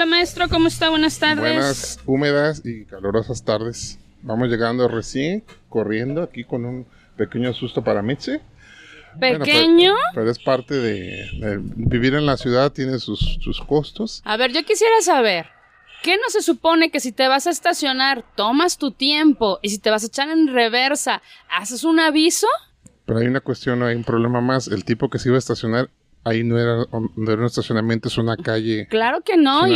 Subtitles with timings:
[0.00, 0.88] Hola maestro, ¿cómo está?
[0.88, 1.40] Buenas tardes.
[1.40, 3.98] Buenas, húmedas y calurosas tardes.
[4.22, 6.86] Vamos llegando recién, corriendo aquí con un
[7.18, 8.38] pequeño susto para Mitzi.
[9.16, 9.92] Bueno, ¿Pequeño?
[9.92, 14.22] pero, pero es parte de, de vivir en la ciudad, tiene sus, sus costos.
[14.24, 15.48] A ver, yo quisiera saber,
[16.02, 19.80] ¿qué no se supone que si te vas a estacionar, tomas tu tiempo y si
[19.80, 21.20] te vas a echar en reversa,
[21.50, 22.46] haces un aviso?
[23.04, 24.66] Pero hay una cuestión, hay un problema más.
[24.66, 25.90] El tipo que se iba a estacionar,
[26.24, 26.84] ahí no era,
[27.16, 28.86] no era un estacionamiento, es una calle.
[28.88, 29.66] Claro que no.
[29.68, 29.72] Y-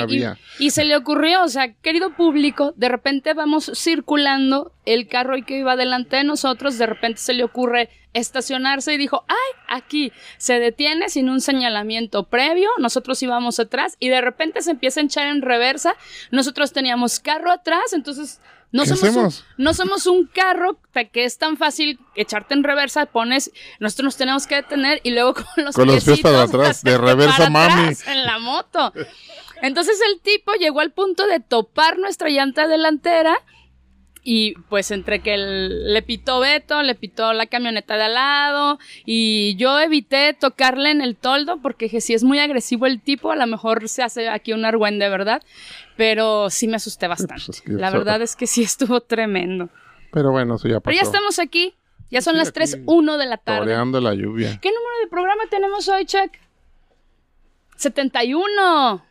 [0.58, 5.58] y se le ocurrió, o sea, querido público, de repente vamos circulando, el carro que
[5.58, 10.60] iba delante de nosotros, de repente se le ocurre estacionarse y dijo, ay, aquí, se
[10.60, 15.26] detiene sin un señalamiento previo, nosotros íbamos atrás y de repente se empieza a echar
[15.28, 15.94] en reversa,
[16.30, 18.40] nosotros teníamos carro atrás, entonces...
[18.74, 19.44] No ¿Qué somos, un, hacemos?
[19.56, 20.80] no somos un carro
[21.12, 25.34] que es tan fácil echarte en reversa, pones, nosotros nos tenemos que detener y luego
[25.54, 27.82] con los Con los pies para atrás, de reversa, mami.
[27.82, 28.92] atrás en la moto.
[29.62, 33.40] Entonces el tipo llegó al punto de topar nuestra llanta delantera
[34.26, 38.78] y pues entre que el- le pitó Beto, le pitó la camioneta de al lado
[39.04, 43.30] y yo evité tocarle en el toldo porque dije, si es muy agresivo el tipo,
[43.32, 45.42] a lo mejor se hace aquí un argüende, ¿verdad?
[45.96, 47.34] Pero sí me asusté bastante.
[47.46, 49.68] pues es que la verdad es que sí estuvo tremendo.
[50.10, 50.84] Pero bueno, eso ya pasó.
[50.84, 51.74] Pero ya estamos aquí.
[52.10, 53.60] Ya son Sí, las aquí 3.1 de la tarde.
[53.60, 54.58] Toreando la lluvia.
[54.62, 56.30] ¿Qué número de programa tenemos hoy, Chuck?
[57.76, 59.04] 71.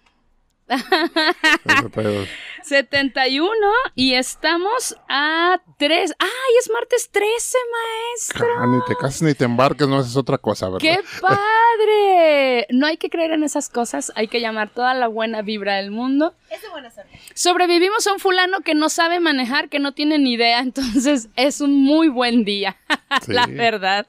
[0.70, 2.26] Eso, pero-
[2.64, 3.52] 71
[3.96, 6.16] y estamos a 3.
[6.18, 8.48] ¡Ay, es martes 13, maestro!
[8.58, 10.80] Ah, ni te casas ni te embarques, no haces otra cosa, ¿verdad?
[10.80, 12.68] ¡Qué padre!
[12.70, 15.92] No hay que creer en esas cosas, hay que llamar toda la buena vibra del
[15.92, 16.34] mundo.
[16.50, 17.20] Es de buena suerte.
[17.34, 21.62] Sobrevivimos a un fulano que no sabe manejar, que no tiene ni idea, entonces es
[21.62, 22.78] un muy buen día,
[23.28, 24.08] la verdad.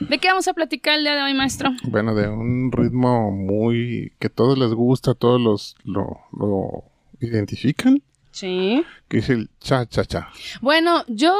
[0.00, 1.70] ¿De qué vamos a platicar el día de hoy, maestro?
[1.82, 6.84] Bueno, de un ritmo muy que a todos les gusta, todos los lo, lo
[7.20, 8.84] identifican, Sí.
[9.08, 10.28] que es el cha cha cha.
[10.60, 11.34] Bueno, yo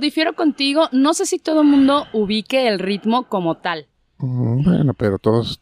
[0.00, 0.88] difiero contigo.
[0.92, 3.86] No sé si todo el mundo ubique el ritmo como tal.
[4.18, 5.60] Mm, Bueno, pero todos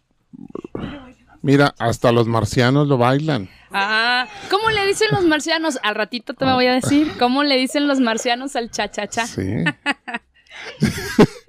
[1.42, 3.50] Mira, hasta los marcianos lo bailan.
[3.70, 5.78] Ah, ¿cómo le dicen los marcianos?
[5.82, 7.12] Al ratito te me voy a decir.
[7.18, 9.26] ¿Cómo le dicen los marcianos al cha-cha-cha?
[9.26, 9.42] Sí.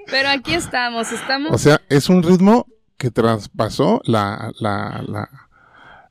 [0.07, 1.51] Pero aquí estamos, estamos.
[1.51, 2.67] O sea, es un ritmo
[2.97, 5.29] que traspasó la, la, la,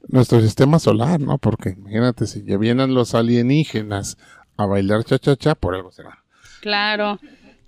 [0.09, 1.39] nuestro sistema solar, ¿no?
[1.39, 4.19] Porque imagínate, si ya vienen los alienígenas
[4.57, 6.23] a bailar cha-cha-cha, por algo será.
[6.61, 7.19] Claro.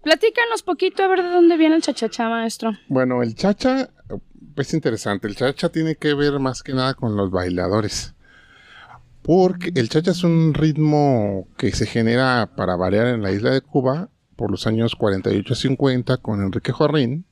[0.02, 2.72] Platícanos poquito a ver de dónde viene el cha-cha-cha, maestro.
[2.88, 3.90] Bueno, el chacha
[4.56, 5.26] es interesante.
[5.26, 8.14] El chacha tiene que ver más que nada con los bailadores.
[9.22, 13.60] Porque el chacha es un ritmo que se genera para variar en la isla de
[13.60, 17.24] Cuba por los años 48-50 con Enrique Jorrín.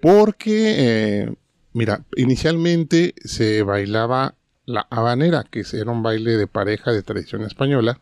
[0.00, 1.34] Porque, eh,
[1.72, 4.34] mira, inicialmente se bailaba
[4.64, 8.00] la habanera, que era un baile de pareja de tradición española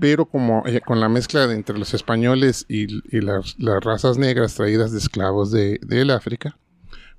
[0.00, 2.86] pero como eh, con la mezcla de entre los españoles y,
[3.20, 6.58] las, razas negras traídas de esclavos de, del África,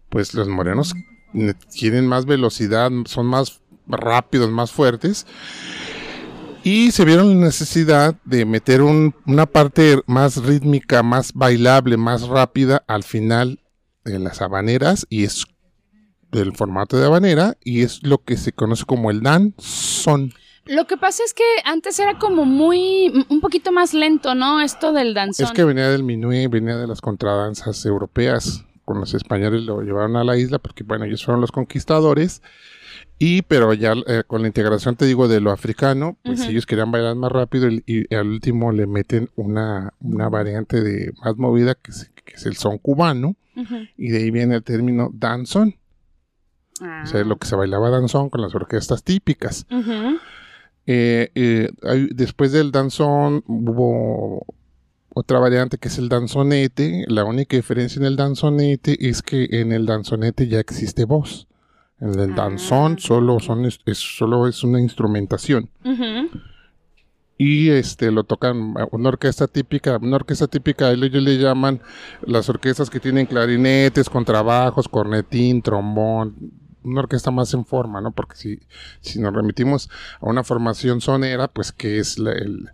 [0.09, 0.93] pues los morenos
[1.33, 5.25] ne- tienen más velocidad, son más rápidos, más fuertes,
[6.63, 12.27] y se vieron la necesidad de meter un- una parte más rítmica, más bailable, más
[12.27, 13.59] rápida al final
[14.05, 15.45] de las habaneras, y es
[16.31, 20.33] del formato de habanera, y es lo que se conoce como el danzón.
[20.65, 24.61] Lo que pasa es que antes era como muy, un poquito más lento, ¿no?
[24.61, 25.45] Esto del danzón.
[25.45, 28.65] Es que venía del minué, venía de las contradanzas europeas.
[28.83, 32.41] Con los españoles lo llevaron a la isla porque, bueno, ellos fueron los conquistadores.
[33.17, 36.91] Y, pero ya eh, con la integración, te digo, de lo africano, pues ellos querían
[36.91, 41.75] bailar más rápido y, y al último le meten una, una variante de más movida
[41.75, 43.35] que es, que es el son cubano.
[43.97, 45.75] Y de ahí viene el término danzón.
[46.81, 47.03] Ah.
[47.05, 49.65] O sea, lo que se bailaba danzón con las orquestas típicas.
[50.87, 54.45] Eh, eh, hay- después del danzón hubo
[55.09, 57.05] otra variante que es el danzonete.
[57.07, 61.47] La única diferencia en el danzonete es que en el danzonete ya existe voz.
[62.01, 62.35] En el Ah.
[62.35, 65.69] danzón solo, son, es, es- solo es una instrumentación.
[65.85, 66.29] Ujú.
[67.37, 69.97] Y este lo tocan una orquesta típica.
[69.97, 71.81] Una orquesta típica, ellos le llaman
[72.21, 76.35] las orquestas que tienen clarinetes, contrabajos, cornetín, trombón,
[76.85, 78.11] una orquesta más en forma, ¿no?
[78.11, 78.59] Porque si,
[79.01, 79.89] si nos remitimos
[80.21, 82.69] a una formación sonera, pues que es el,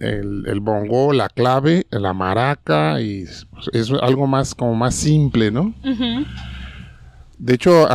[0.00, 5.72] el, bongo, la clave, la maraca, y pues, es algo más como más simple, ¿no?
[7.38, 7.86] De hecho,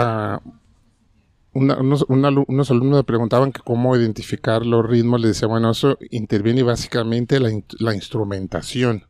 [1.54, 5.22] a unos, alumnos me preguntaban que cómo identificar los ritmos.
[5.22, 7.50] Les decía, bueno, eso interviene básicamente la,
[7.80, 9.06] la instrumentación.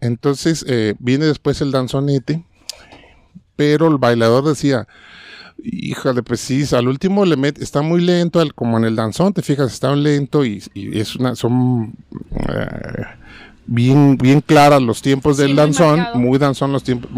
[0.00, 2.44] Entonces eh, viene después el danzonete,
[3.56, 4.86] pero el bailador decía,
[5.62, 9.42] híjole, pues sí, al último le mete, está muy lento, como en el danzón, te
[9.42, 11.94] fijas, está lento y, es una, son...
[12.48, 13.04] Eh,
[13.66, 17.10] bien, bien claras los tiempos del danzón, muy, danzón los tiempos,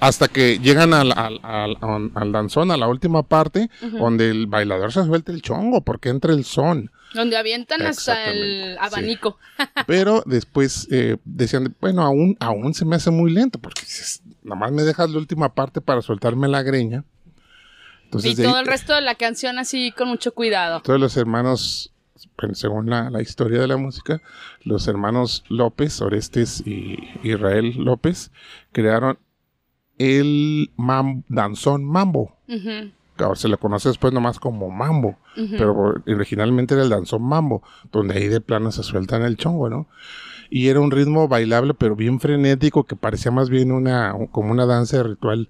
[0.00, 5.32] hasta que llegan al, al, danzón, a la última parte, donde el bailador se suelta
[5.32, 6.90] el chongo, porque entra el son.
[7.14, 9.38] Donde avientan hasta el abanico.
[9.86, 13.82] Pero después eh, decían, bueno, aún, aún se me hace muy lento, porque
[14.42, 17.04] nomás me dejas la última parte para soltarme la greña.
[18.22, 20.80] y todo el resto de la canción así con mucho cuidado.
[20.82, 21.92] Todos los hermanos
[22.52, 24.20] según la, historia de la música,
[24.62, 28.30] los hermanos López, Orestes y Israel López,
[28.72, 29.18] crearon
[29.98, 30.70] el
[31.28, 32.36] danzón mambo.
[33.18, 35.18] Ahora se le conoce después nomás como mambo,
[35.58, 37.62] pero originalmente era el danzón mambo,
[37.92, 39.88] donde ahí de plano se sueltan el chongo, ¿no?
[40.48, 44.66] Y era un ritmo bailable, pero bien frenético, que parecía más bien una, como una
[44.66, 45.48] danza ritual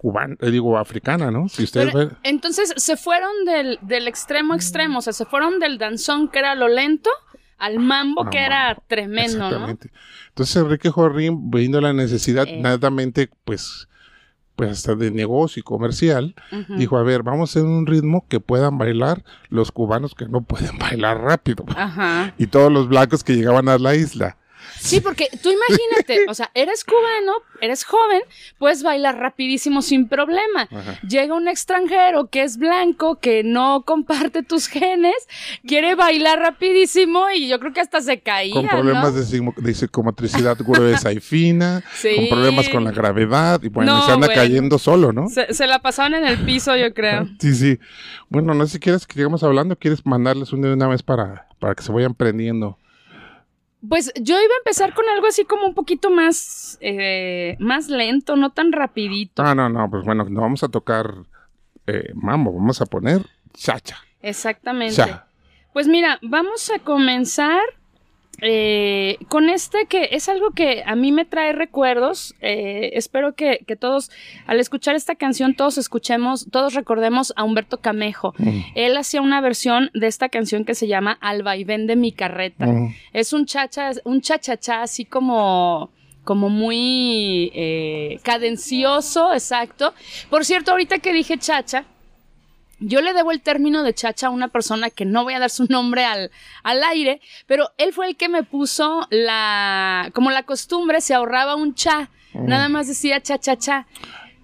[0.00, 1.50] cubana, eh, digo, africana, ¿no?
[1.50, 1.92] Si ustedes
[2.22, 6.54] Entonces se fueron del, del extremo extremo, o sea, se fueron del danzón que era
[6.54, 7.10] lo lento
[7.58, 9.90] al mambo que era tremendo, Exactamente.
[10.28, 12.62] Entonces Enrique Jorrín, viendo la necesidad, eh.
[12.62, 13.88] netamente, pues,
[14.56, 16.34] pues hasta de negocio y comercial,
[16.78, 20.40] dijo, a ver, vamos a hacer un ritmo que puedan bailar los cubanos que no
[20.40, 21.66] pueden bailar rápido.
[21.76, 22.32] Ajá.
[22.38, 24.38] Y todos los blancos que llegaban a la isla.
[24.80, 28.22] Sí, porque tú imagínate, o sea, eres cubano, eres joven,
[28.58, 30.68] puedes bailar rapidísimo sin problema.
[31.06, 35.14] Llega un extranjero que es blanco, que no comparte tus genes,
[35.66, 38.54] quiere bailar rapidísimo y yo creo que hasta se caía.
[38.54, 41.84] Con problemas de, psicomotricidad gruesa y fina,
[42.16, 45.28] con problemas con la gravedad y bueno, se anda cayendo solo, ¿no?
[45.28, 47.28] Se, la pasaban en el piso, yo creo.
[47.38, 47.78] sí, sí.
[48.28, 51.74] Bueno, no sé si quieres que sigamos hablando, quieres mandarles una, una vez para, para
[51.74, 52.79] que se vayan prendiendo.
[53.88, 58.36] Pues yo iba a empezar con algo así como un poquito más, eh, más lento,
[58.36, 59.42] no tan rapidito.
[59.42, 61.14] Ah, no, no, pues bueno, no vamos a tocar
[61.86, 63.22] eh, mambo, vamos a poner
[63.54, 63.96] chacha.
[64.20, 65.02] Exactamente.
[65.72, 67.62] Pues mira, vamos a comenzar
[68.42, 73.58] eh, con este que es algo que a mí me trae recuerdos, eh, espero que,
[73.78, 74.10] todos,
[74.46, 78.34] al escuchar esta canción, todos escuchemos, todos recordemos a Humberto Camejo.
[78.38, 78.60] Mm.
[78.74, 82.66] Él hacía una versión de esta canción que se llama Al vaivén de mi carreta.
[82.66, 82.94] Mm.
[83.12, 85.90] Es un chacha, un chachachá así como
[86.24, 89.94] como muy eh, cadencioso, exacto.
[90.28, 91.86] Por cierto, ahorita que dije chacha,
[92.80, 95.50] yo le debo el término de chacha a una persona que no voy a dar
[95.50, 96.30] su nombre al,
[96.62, 101.54] al aire, pero él fue el que me puso la, como la costumbre, se ahorraba
[101.54, 102.46] un cha, mm.
[102.46, 103.86] nada más decía cha cha cha.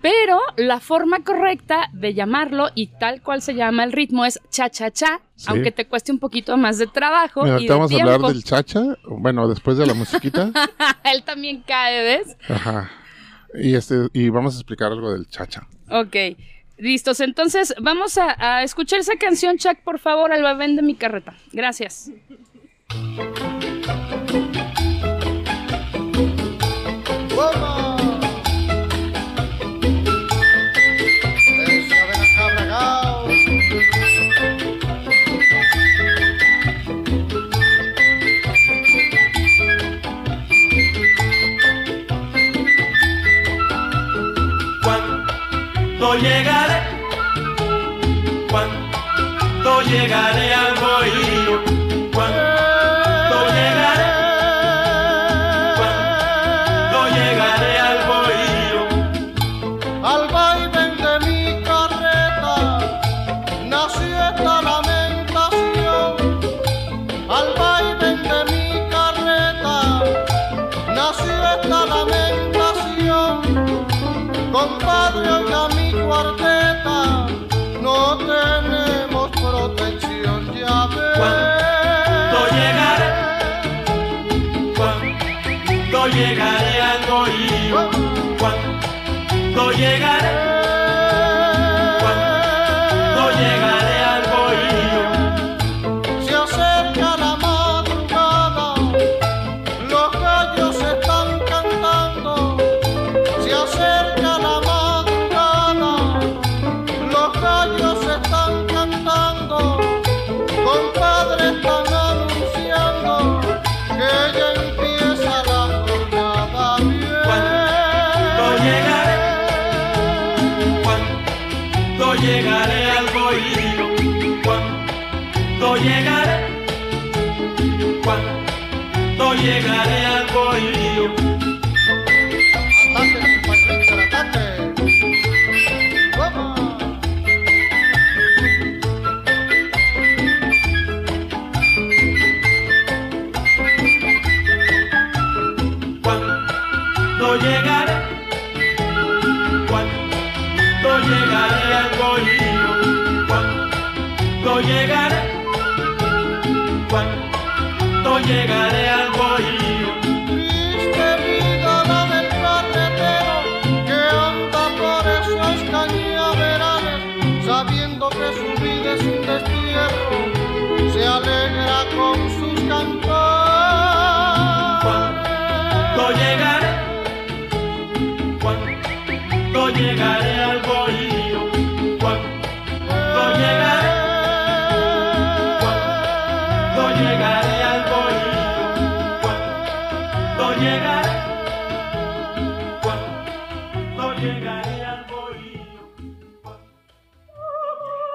[0.02, 4.68] Pero la forma correcta de llamarlo y tal cual se llama el ritmo es cha
[4.68, 7.44] cha cha, aunque te cueste un poquito más de trabajo.
[7.58, 10.52] y vamos a hablar del chacha, bueno, después de la musiquita.
[11.12, 12.36] él también cae, ¿ves?
[12.48, 12.90] Ajá.
[13.54, 15.66] Y, este, y vamos a explicar algo del chacha.
[15.90, 16.14] Ok.
[16.78, 21.35] Listos, entonces vamos a, escuchar esa canción, Chuck, por favor, al bebé de mi carreta.
[21.52, 22.11] Gracias.
[46.14, 46.80] Llegaré,
[48.50, 51.25] cuando llegaré al bohío,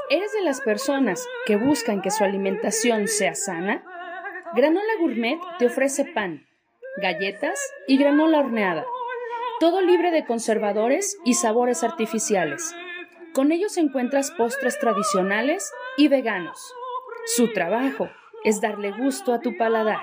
[0.09, 3.83] ¿Eres de las personas que buscan que su alimentación sea sana?
[4.55, 6.47] Granola Gourmet te ofrece pan,
[6.97, 8.83] galletas y granola horneada,
[9.59, 12.75] todo libre de conservadores y sabores artificiales.
[13.33, 16.73] Con ellos encuentras postres tradicionales y veganos.
[17.25, 18.09] Su trabajo
[18.43, 19.99] es darle gusto a tu paladar.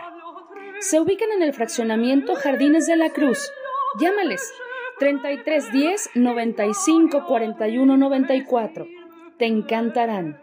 [0.79, 3.53] Se ubican en el fraccionamiento Jardines de la Cruz.
[3.99, 4.55] Llámales
[4.99, 8.87] 3310 95 41 94.
[9.39, 10.39] Te encantarán.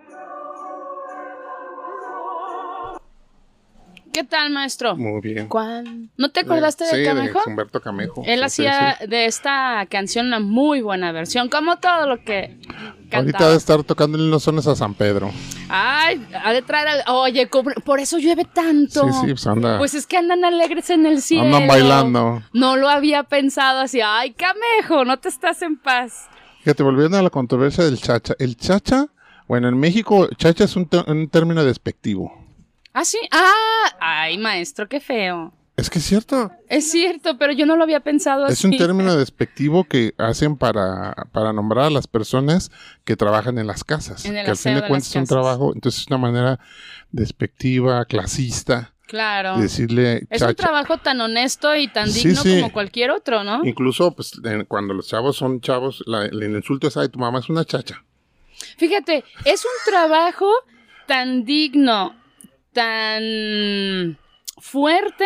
[4.15, 4.95] ¿Qué tal, maestro?
[4.95, 5.47] Muy bien.
[5.49, 7.39] ¿Cuán- ¿No te acordaste Sí, de Camejo?
[7.45, 8.23] Humberto Camejo.
[8.25, 9.07] Él Sí, sí, hacía sí.
[9.07, 13.51] de esta canción una muy buena versión, como todo lo que Ahorita cantaba.
[13.51, 15.31] de estar tocando los sones a San Pedro.
[15.67, 17.03] Ay, ha de traer al...
[17.13, 17.47] Oye,
[17.83, 19.03] por eso llueve tanto.
[19.03, 19.77] Sí, sí, pues anda.
[19.79, 21.43] Pues es que andan alegres en el cielo.
[21.43, 22.41] Andan bailando.
[22.53, 23.99] No lo había pensado así.
[24.01, 26.29] Ay, Camejo, no te estás en paz.
[26.61, 28.33] Fíjate, volviendo a la controversia del chacha.
[28.39, 29.07] El chacha,
[29.49, 30.87] bueno, en México, chacha es un
[31.29, 32.44] término despectivo.
[32.97, 33.19] Ah, sí.
[33.29, 35.53] Ah, ay, maestro, qué feo.
[35.75, 36.49] Es que es cierto.
[36.69, 38.53] Es cierto, pero yo no lo había pensado así.
[38.53, 42.71] Es un término despectivo que hacen para, para nombrar a las personas
[43.03, 44.23] que trabajan en las casas.
[44.23, 46.59] En el que al fin de cuentas es un trabajo, entonces es una manera
[47.11, 49.57] despectiva, clasista, Claro.
[49.57, 52.61] de decirle Es un trabajo tan honesto y tan digno sí.
[52.61, 53.65] como cualquier otro, ¿no?
[53.65, 54.31] Incluso, pues,
[54.69, 58.03] cuando los chavos son chavos, la- el insulto es, ay, tu mamá es una chacha.
[58.77, 60.49] Fíjate, es un trabajo
[61.05, 62.15] tan digno,
[62.75, 64.17] tan
[64.61, 65.25] fuerte,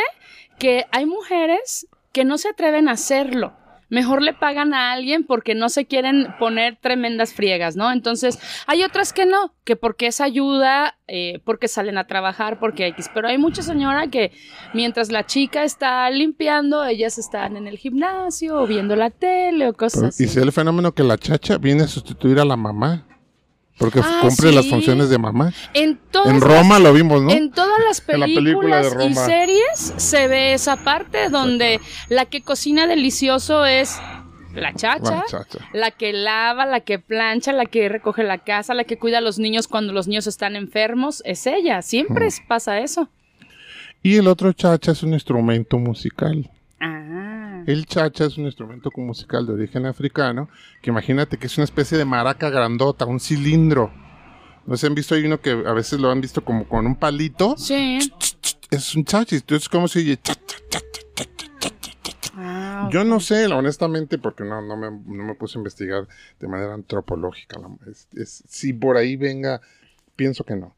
[0.58, 3.54] que hay mujeres que no se atreven a hacerlo.
[3.92, 7.92] Mejor le pagan a alguien porque no se quieren poner tremendas friegas, ¿no?
[7.92, 8.38] Entonces,
[8.68, 13.10] hay otras que no, que porque es ayuda, eh, porque salen a trabajar, porque X.
[13.16, 14.32] Pero hay mucha señora que
[14.76, 19.74] mientras la chica está limpiando, ellas están en el gimnasio o viendo la tele o
[19.74, 20.24] cosas Pero- así.
[20.26, 23.08] y se da el fenómeno que la chacha viene a sustituir a la mamá.
[23.80, 25.54] Porque Ah, cumple las funciones de mamá.
[25.74, 27.32] En todas En las- Roma lo vimos, ¿no?
[27.32, 29.26] En todas las En la película de películas y Roma.
[29.26, 33.98] series se ve esa parte donde la que cocina delicioso es
[34.54, 35.60] la chacha, La chacha.
[35.74, 39.22] la que lava, la que plancha, la que recoge la casa, la que cuida a
[39.22, 41.82] los niños cuando los niños están enfermos, es ella.
[41.82, 43.08] Siempre es- pasa eso.
[44.04, 46.50] Y el otro chacha es un instrumento musical.
[46.82, 47.29] Ah.
[47.70, 50.50] El chacha es un instrumento musical de origen africano,
[50.82, 53.92] que imagínate que es una especie de maraca grandota, un cilindro.
[54.66, 55.14] ¿No se han visto?
[55.14, 57.56] Hay uno que a veces lo han visto como con un palito.
[57.58, 58.00] Sí.
[58.72, 60.18] Es un chacha, entonces como se oye?
[62.92, 66.08] Yo no sé, honestamente, porque no, no, me, no me puse a investigar
[66.40, 67.60] de manera antropológica.
[67.88, 69.62] es- es- si por ahí venga,
[70.16, 70.76] pienso que no.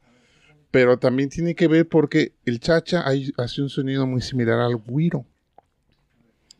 [0.70, 4.76] Pero también tiene que ver porque el chacha hay- hace un sonido muy similar al
[4.76, 5.24] güiro.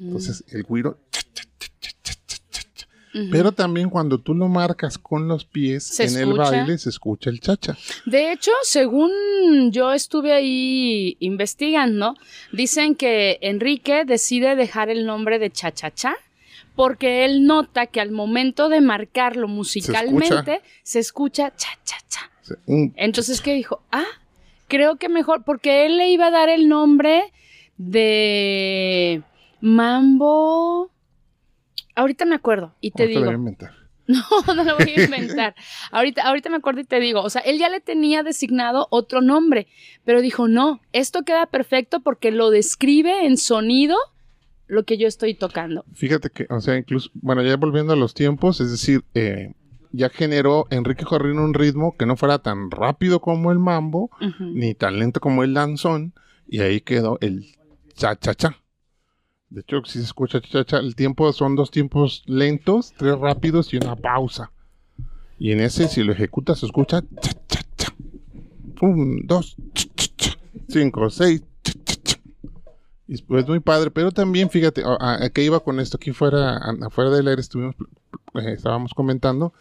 [0.02, 0.98] Entonces, el güiro.
[1.10, 2.86] cha, cha, cha, cha, cha, cha, cha, cha.
[3.14, 3.28] Ujú.
[3.30, 7.40] Pero también cuando tú lo marcas con los pies en el baile, se escucha el
[7.40, 7.76] chacha.
[8.06, 9.10] De hecho, según
[9.70, 12.14] yo estuve ahí investigando,
[12.52, 16.14] dicen que Enrique decide dejar el nombre de Cha-Cha-Cha
[16.74, 23.52] porque él nota que al momento de marcarlo musicalmente se escucha sea, un- Entonces, ¿qué
[23.52, 23.82] dijo?
[23.92, 24.06] Ah,
[24.68, 27.30] creo que mejor, porque él le iba a dar el nombre
[27.76, 29.22] de
[29.62, 30.90] Mambo.
[31.94, 33.30] Ahorita me acuerdo y te ahorita lo digo.
[33.30, 33.70] voy a inventar.
[34.08, 35.54] No, no lo voy a inventar.
[35.92, 39.20] ahorita, ahorita me acuerdo y te digo, o sea, él ya le tenía designado otro
[39.20, 39.68] nombre,
[40.04, 43.96] pero dijo, no, esto queda perfecto porque lo describe en sonido
[44.66, 45.84] lo que yo estoy tocando.
[45.94, 49.54] Fíjate que, o sea, incluso, bueno, ya volviendo a los tiempos, es decir, eh,
[49.92, 54.74] ya generó Enrique Jorrín un ritmo que no fuera tan rápido como el mambo, ni
[54.74, 56.12] tan lento como el danzón,
[56.48, 57.54] y ahí quedó el
[57.94, 58.61] cha-cha-cha.
[59.52, 63.76] De hecho, si se escucha cha-cha-cha, el tiempo son dos tiempos lentos, tres rápidos y
[63.76, 64.50] una pausa.
[65.38, 67.92] Y en ese, si lo ejecutas, se escucha cha-cha-cha.
[68.80, 69.56] Un, dos,
[70.68, 71.42] cinco, seis.
[73.06, 76.12] Y pues muy padre, pero también fíjate, a, a- a qué iba con esto, aquí
[76.12, 76.56] fuera,
[76.86, 77.74] afuera del aire estuvimos,
[78.34, 79.52] eh, estábamos comentando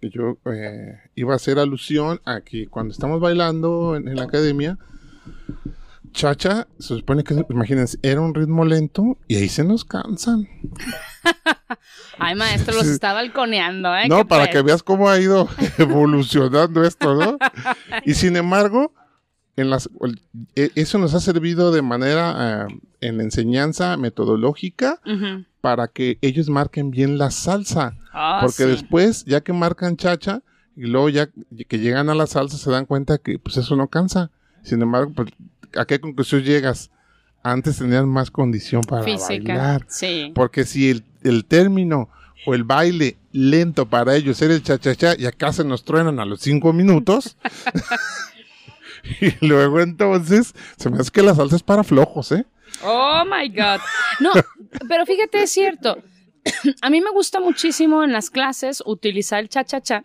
[0.00, 4.22] que yo eh, iba a hacer alusión a que cuando estamos bailando en, en la
[4.22, 4.78] academia,
[6.12, 10.48] Chacha, se supone que, imagínense, era un ritmo lento y ahí se nos cansan.
[12.18, 14.08] Ay, maestro, los está balconeando, ¿eh?
[14.08, 14.54] No, ¿Qué para pues?
[14.56, 15.48] que veas cómo ha ido
[15.78, 17.38] evolucionando esto, ¿no?
[18.04, 18.92] Y sin embargo,
[19.56, 19.88] en las,
[20.56, 25.00] e- eso nos ha servido de manera eh, en la enseñanza metodológica
[25.60, 27.94] para que ellos marquen bien la salsa.
[28.12, 28.68] Ah, Porque sí.
[28.70, 30.42] después, ya que marcan chacha,
[30.76, 31.28] y luego ya
[31.68, 34.30] que llegan a la salsa, se dan cuenta que pues eso no cansa.
[34.62, 35.28] Sin embargo, pues,
[35.76, 36.90] ¿a qué conclusión llegas?
[37.42, 39.54] Antes tenían más condición para Física.
[39.54, 39.86] bailar.
[39.88, 40.32] Sí.
[40.34, 42.08] Porque si el, el término
[42.46, 46.24] o el baile lento para ellos era el cha-cha-cha y acá se nos truenan a
[46.24, 47.36] los cinco minutos.
[49.20, 52.44] y luego entonces, se me hace que la salsa es para flojos, ¿eh?
[52.82, 53.80] Oh my God.
[54.20, 54.30] No,
[54.88, 55.98] pero fíjate, es cierto.
[56.82, 60.04] A mí me gusta muchísimo en las clases utilizar el cha-cha-cha.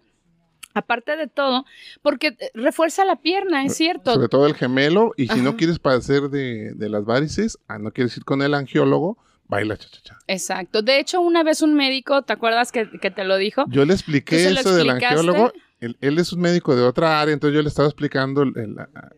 [0.73, 1.65] Aparte de todo,
[2.01, 4.13] porque eh, refuerza la pierna, es cierto.
[4.13, 5.13] Sobre todo el gemelo.
[5.17, 8.53] Y si no quieres padecer de, de las varices, ah, no quieres ir con el
[8.53, 10.17] angiólogo, baila cha-cha-cha.
[10.27, 10.81] Exacto.
[10.81, 13.65] De hecho, una vez un médico, ¿te acuerdas que, que te lo dijo?
[13.69, 15.51] Yo le expliqué ¿Tú se lo eso del angiólogo.
[15.79, 18.53] Él, él es un médico de otra área, entonces yo le estaba explicando el,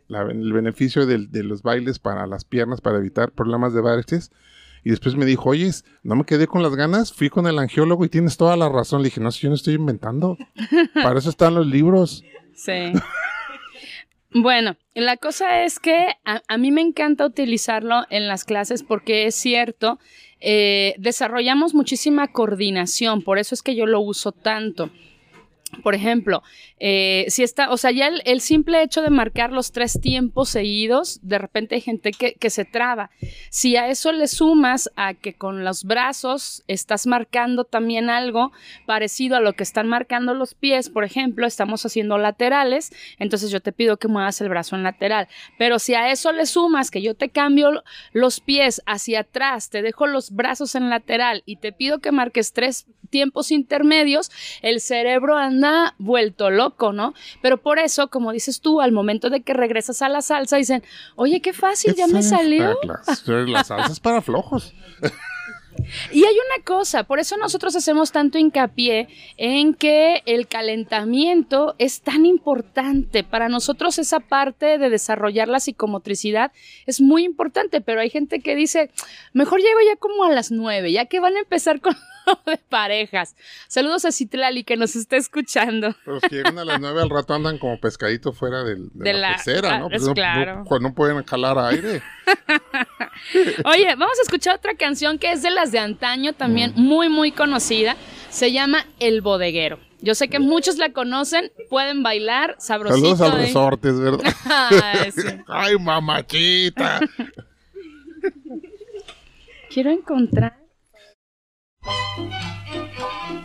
[0.07, 4.31] la- el beneficio del- de los bailes para las piernas, para evitar problemas de varices.
[4.85, 5.71] Y después me dijo, oye,
[6.03, 9.01] no me quedé con las ganas, fui con el angiólogo y tienes toda la razón.
[9.01, 10.37] Le dije, no, si yo no estoy inventando.
[10.93, 12.23] Para eso están los libros.
[12.53, 12.93] Sí.
[14.29, 19.25] Bueno, la cosa es que a, a mí me encanta utilizarlo en las clases porque
[19.25, 19.97] es cierto,
[20.39, 24.91] eh, desarrollamos muchísima coordinación, por eso es que yo lo uso tanto.
[25.83, 26.43] Por ejemplo,
[26.79, 30.49] eh, si está, o sea, ya el, el simple hecho de marcar los tres tiempos
[30.49, 33.09] seguidos, de repente hay gente que, que se traba.
[33.49, 38.51] Si a eso le sumas a que con los brazos estás marcando también algo
[38.85, 43.59] parecido a lo que están marcando los pies, por ejemplo, estamos haciendo laterales, entonces yo
[43.59, 45.27] te pido que muevas el brazo en lateral.
[45.57, 49.81] Pero si a eso le sumas que yo te cambio los pies hacia atrás, te
[49.81, 55.37] dejo los brazos en lateral y te pido que marques tres tiempos intermedios, el cerebro
[55.37, 55.64] anda
[55.97, 57.13] vuelto loco, ¿no?
[57.41, 60.83] Pero por eso, como dices tú, al momento de que regresas a la salsa, dicen,
[61.15, 62.77] oye, qué fácil, ya me salió.
[62.83, 64.73] Las, las salsas para flojos.
[66.11, 72.01] Y hay una cosa, por eso nosotros hacemos tanto hincapié en que el calentamiento es
[72.01, 73.23] tan importante.
[73.23, 76.51] Para nosotros esa parte de desarrollar la psicomotricidad
[76.85, 78.89] es muy importante, pero hay gente que dice,
[79.33, 81.95] mejor llego ya como a las nueve, ya que van a empezar con
[82.45, 83.35] de parejas.
[83.67, 85.95] Saludos a Citlali que nos está escuchando.
[86.05, 89.13] Pero si llegan a las nueve al rato andan como pescadito fuera del- de, De
[89.13, 89.89] la, la- pecera, ah, ¿no?
[89.91, 90.63] es no, claro.
[90.69, 92.01] no- no pueden jalar aire.
[93.65, 97.31] Oye, vamos a escuchar otra canción que es de las de antaño, también muy, muy
[97.31, 97.95] conocida.
[98.29, 99.79] Se llama El Bodeguero.
[100.01, 103.15] Yo sé que muchos la conocen, pueden bailar sabrosito.
[103.15, 103.45] Saludos al ¿eh?
[103.45, 104.33] resortes, ¿verdad?
[104.45, 105.21] Ay, sí.
[105.47, 106.99] Ay, mamachita.
[109.69, 110.57] Quiero encontrar
[111.85, 113.44] thank you.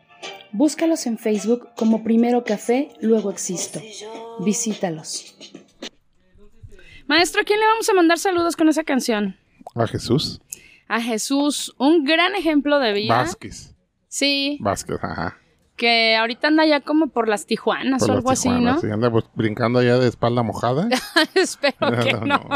[0.53, 3.79] Búscalos en Facebook como Primero Café, luego Existo.
[4.39, 5.35] Visítalos.
[7.07, 9.37] Maestro, ¿a quién le vamos a mandar saludos con esa canción?
[9.75, 10.41] A Jesús
[10.87, 13.15] A Jesús, un gran ejemplo de vida.
[13.15, 13.75] Vázquez.
[14.07, 15.40] Sí, Vázquez, ajá.
[15.81, 18.79] Que ahorita anda ya como por las Tijuanas Por o las algo así, ¿no?
[18.79, 20.87] sí, anda pues, brincando allá de espalda mojada.
[21.33, 22.39] Espero que no.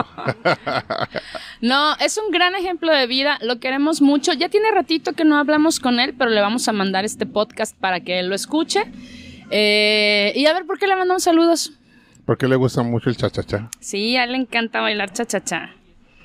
[1.62, 4.34] No, es un gran ejemplo de vida, lo queremos mucho.
[4.34, 7.76] Ya tiene ratito que no hablamos con él, pero le vamos a mandar este podcast
[7.76, 8.84] para que él lo escuche.
[9.50, 11.72] Eh, y a ver, ¿por qué le mandamos saludos?
[12.26, 13.72] Porque le gusta mucho el cha-cha-cha.
[13.80, 15.74] Sí, a él le encanta bailar cha-cha-cha.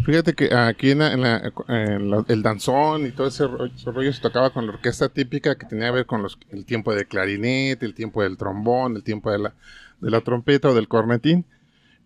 [0.05, 3.67] Fíjate que aquí en, la- en la- en la- el danzón y todo ese, ro-
[3.67, 6.65] ese rollo se tocaba con la orquesta típica que tenía que ver con los, el
[6.65, 9.55] tiempo de clarinete, el tiempo del trombón, el tiempo de la,
[10.01, 11.45] de la trompeta o del cornetín.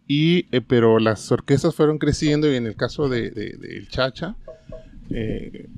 [0.06, 4.34] Y, eh, pero las orquestas fueron creciendo y en el caso de, de- del chacha,
[5.10, 5.68] eh,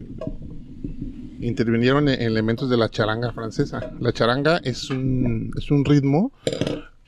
[1.41, 3.93] intervinieron en elementos de la charanga francesa.
[4.01, 6.33] La charanga es un, es un ritmo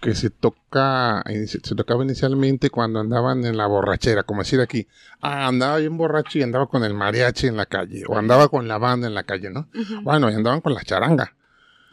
[0.01, 4.87] que se toca inici- se tocaba inicialmente cuando andaban en la borrachera, como decir aquí,
[5.21, 8.69] ah, andaba bien borracho y andaba con el mariachi en la calle, o andaba con
[8.69, 9.69] la banda en la calle, ¿no?
[10.03, 11.35] Bueno, y andaban con la charanga,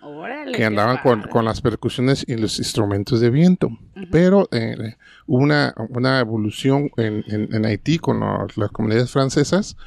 [0.04, 0.52] Órale.
[0.52, 3.70] que andaban con, con las percusiones y los instrumentos de viento.
[4.12, 9.78] Pero eh, hubo una, una evolución en, en- en Haití con los- las comunidades francesas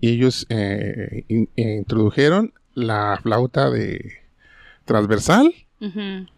[0.00, 4.20] y ellos eh, in- introdujeron la flauta de
[4.84, 5.52] transversal,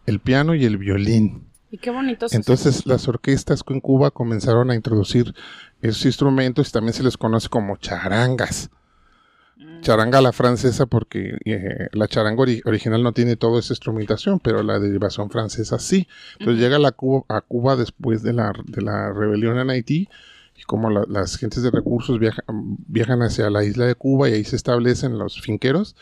[0.06, 1.44] El piano y el violín.
[1.70, 2.28] Y qué bonito.
[2.28, 5.34] se Entonces las orquestas en Cuba comenzaron a introducir
[5.82, 8.70] esos instrumentos y también se les conoce como charangas.
[9.80, 14.38] Charanga a la francesa porque eh, la charanga ori- original no tiene toda esa instrumentación,
[14.40, 16.08] pero la derivación francesa sí.
[16.38, 20.08] Entonces llega la Cuba, a Cuba después de la, de la rebelión en Haití
[20.56, 24.34] y como la- las gentes de recursos viaja- viajan hacia la isla de Cuba y
[24.34, 25.94] ahí se establecen los finqueros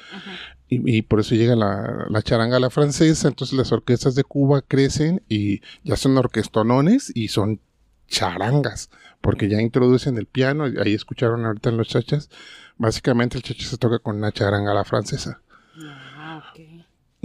[0.68, 3.28] y, y por eso llega la, la charanga a la francesa.
[3.28, 7.60] Entonces las orquestas de Cuba crecen y ya son orquestonones y son
[8.08, 10.64] charangas, porque ya introducen el piano.
[10.64, 12.30] Ahí escucharon ahorita en los chachas.
[12.78, 15.40] Básicamente el chacha se toca con una charanga a la francesa.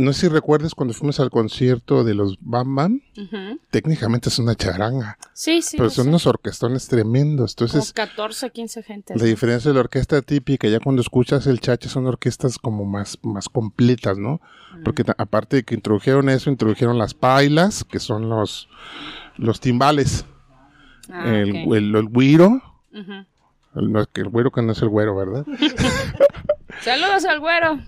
[0.01, 3.01] No sé si recuerdas cuando fuimos al concierto de los Bam Bam,
[3.69, 5.77] técnicamente es una charanga, Sí, sí.
[5.77, 6.09] pero son sé.
[6.09, 7.55] unos orquestones tremendos.
[7.55, 9.13] Como Entonces, 14, 15 gente.
[9.17, 13.19] La diferencia de la orquesta típica, ya cuando escuchas el chacha, son orquestas como más,
[13.23, 14.41] más completas, ¿no?
[14.83, 18.69] Porque aparte de que introdujeron eso, introdujeron las pailas, que son los,
[19.37, 20.25] los timbales,
[21.09, 21.73] Ah, el, ok.
[21.75, 22.61] el, el güiro,
[22.93, 25.45] el, güiro que no es el güero, ¿verdad?
[26.81, 27.79] Saludos al güero.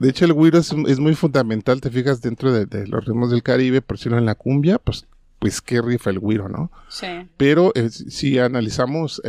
[0.00, 3.42] De hecho, el güiro es, es, muy fundamental, te fijas, dentro de, los ritmos del
[3.42, 5.06] Caribe, por decirlo en la cumbia, pues,
[5.38, 6.72] pues qué rifa el güiro, ¿no?
[6.88, 7.28] Sí.
[7.36, 9.22] Pero si analizamos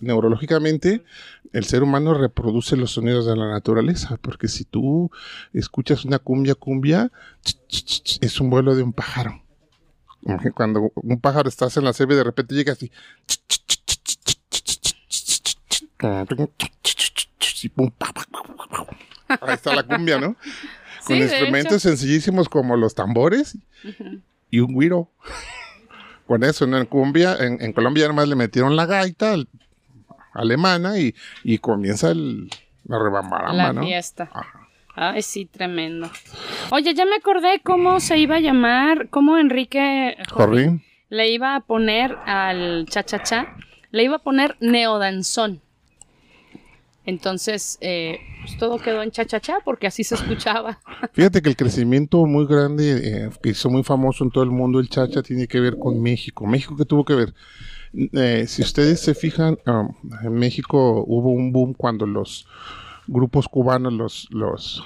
[0.00, 1.02] neurológicamente,
[1.52, 5.10] el ser humano reproduce los sonidos de la naturaleza, porque si tú
[5.52, 7.10] escuchas una cumbia, cumbia,
[8.20, 9.42] es un vuelo de un pájaro.
[10.54, 12.90] Cuando un pájaro estás en la selva y de repente llega así.
[17.62, 18.86] Y pum, pa, pa, pa,
[19.28, 20.36] Ahí está la cumbia, ¿no?
[21.00, 23.56] Sí, Con instrumentos sencillísimos como los tambores
[24.50, 25.08] y un güiro.
[26.26, 26.78] Con eso, ¿no?
[26.78, 29.46] En cumbia, en, en Colombia además le metieron la gaita el-
[30.34, 32.50] alemana y, y comienza el,
[32.86, 33.82] la rebambaramba, La ¿no?
[33.84, 34.28] fiesta.
[34.32, 34.68] Ajá.
[34.96, 36.10] Ay, sí, tremendo.
[36.70, 40.82] Oye, ya me acordé cómo se iba a llamar, cómo Enrique Jorrín.
[41.10, 43.54] le iba a poner al cha-cha-cha,
[43.92, 45.60] le iba a poner neodanzón.
[47.06, 50.80] Entonces, eh, pues todo quedó en cha-cha-cha porque así se escuchaba.
[51.12, 54.80] Fíjate que el crecimiento muy grande, eh, que hizo muy famoso en todo el mundo
[54.80, 56.46] el chacha, tiene que ver con México.
[56.46, 57.34] México, ¿qué tuvo que ver?
[58.12, 62.48] Eh, si ustedes se fijan, um, en México hubo un boom cuando los
[63.06, 64.84] grupos cubanos, los, los,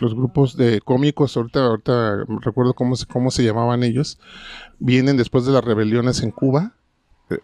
[0.00, 4.18] los grupos de cómicos, ahorita, ahorita recuerdo cómo se, cómo se llamaban ellos,
[4.80, 6.74] vienen después de las rebeliones en Cuba,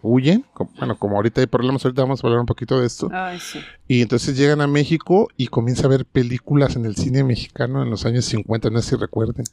[0.01, 3.09] huyen, como- bueno, como ahorita hay problemas, ahorita vamos a hablar un poquito de esto.
[3.11, 3.59] Ay, sí.
[3.87, 7.89] Y entonces llegan a México y comienza a ver películas en el cine mexicano en
[7.89, 9.45] los años 50, no sé si recuerden.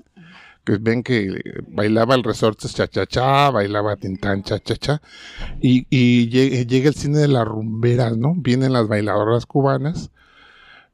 [0.65, 5.03] Que ven que eh, bailaba el resortes cha cha cha, bailaba tintán cha cha cha.
[5.61, 8.35] Y, y lle- llega el cine de las rumberas, ¿no?
[8.35, 10.11] Vienen las bailadoras cubanas.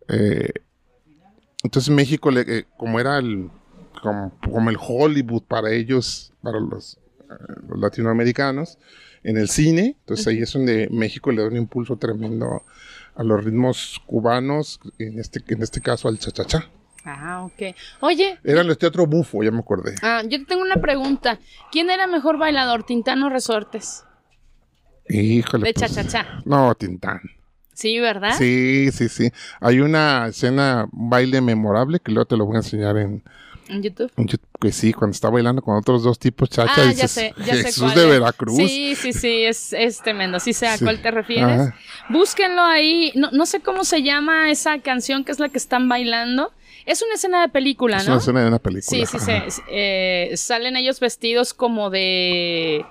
[0.09, 0.53] Eh,
[1.63, 3.49] entonces México, le- eh, como era el,
[4.03, 6.99] como, como el Hollywood para ellos, para los,
[7.31, 7.35] eh,
[7.69, 8.79] los latinoamericanos,
[9.23, 12.65] en el cine, entonces ahí es donde México le da un impulso tremendo
[13.15, 16.71] a los ritmos cubanos, en este, en este caso al cha-cha-cha.
[17.05, 17.75] Ah, ok.
[18.01, 19.95] Oye, Eran los teatros bufo, ya me acordé.
[20.03, 21.39] ah, yo te tengo una pregunta.
[21.73, 24.05] ¿Quién era mejor bailador, Tintán o Resortes?
[25.09, 25.67] Híjole.
[25.67, 26.43] De pues, cha-cha-cha.
[26.45, 27.21] No, Tintán.
[27.75, 28.35] Sí, ¿verdad?
[28.37, 29.33] Sí, sí, sí.
[29.61, 33.23] Hay una escena, un baile memorable que luego te lo voy a enseñar en,
[33.71, 34.11] En YouTube.
[34.17, 37.33] en YouTube, que sí, cuando está bailando con otros dos tipos chacha, Ah, ya sé,
[37.39, 38.09] ya sé Jesús cuál de es.
[38.11, 38.57] Veracruz.
[38.57, 40.41] Sí, sí, sí, es, es tremendo.
[40.41, 40.85] Sí sé a Sí.
[40.85, 41.61] cuál te refieres.
[41.61, 41.75] Ajá.
[42.09, 43.13] Búsquenlo ahí.
[43.15, 46.53] No, no sé cómo se llama esa canción que es la que están bailando.
[46.87, 48.13] Es una escena de película, Es ¿no?
[48.15, 49.07] una escena de una película.
[49.07, 49.33] Sí, sí, sí.
[49.47, 52.85] Es- eh, salen ellos vestidos como de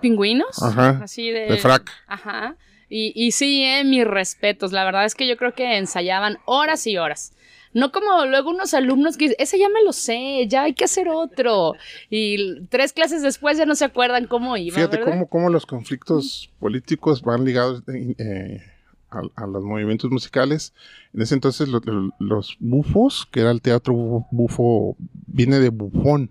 [0.00, 0.62] pingüinos.
[0.62, 1.40] Ajá, Así de.
[1.46, 1.90] de frac.
[2.06, 2.56] Ajá.
[2.90, 4.72] Y, y sí, eh, mis respetos.
[4.72, 7.32] La verdad es que yo creo que ensayaban horas y horas.
[7.74, 10.84] No como luego unos alumnos que dicen, ese ya me lo sé, ya hay que
[10.84, 11.74] hacer otro.
[12.10, 14.74] Y tres clases después ya no se acuerdan cómo iba.
[14.74, 15.12] Fíjate ¿verdad?
[15.12, 18.62] cómo, cómo los conflictos políticos van ligados eh, eh,
[19.10, 20.72] a, a los movimientos musicales.
[21.14, 25.68] En ese entonces lo- lo- los bufos, que era el teatro bufo, bufo, viene de
[25.70, 26.30] bufón.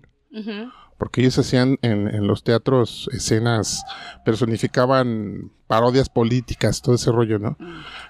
[0.98, 3.84] Porque ellos hacían en, en los teatros escenas,
[4.24, 7.56] personificaban parodias políticas, todo ese rollo, ¿no?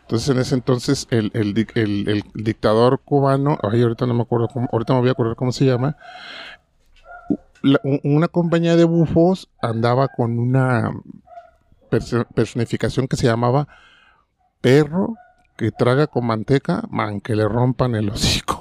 [0.03, 4.23] Entonces en ese entonces el, el dic- el- el dictador cubano, ay, ahorita no me
[4.23, 5.97] acuerdo, cómo, ahorita me voy a acordar cómo se llama,
[7.63, 10.91] la- una compañía de bufos andaba con una
[11.91, 13.69] perso- personificación que se llamaba
[14.61, 15.15] perro
[15.57, 18.58] que traga con manteca, man, que le rompan el hocico.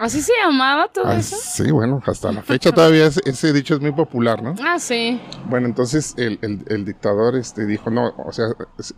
[0.00, 1.36] ¿Así se llamaba todo Ah, eso?
[1.38, 4.54] sí, bueno, hasta la fecha todavía ese, ese dicho es muy popular, ¿no?
[4.64, 5.20] Ah, sí.
[5.44, 8.46] Bueno, entonces el, el- el dictador este, dijo, no, o sea,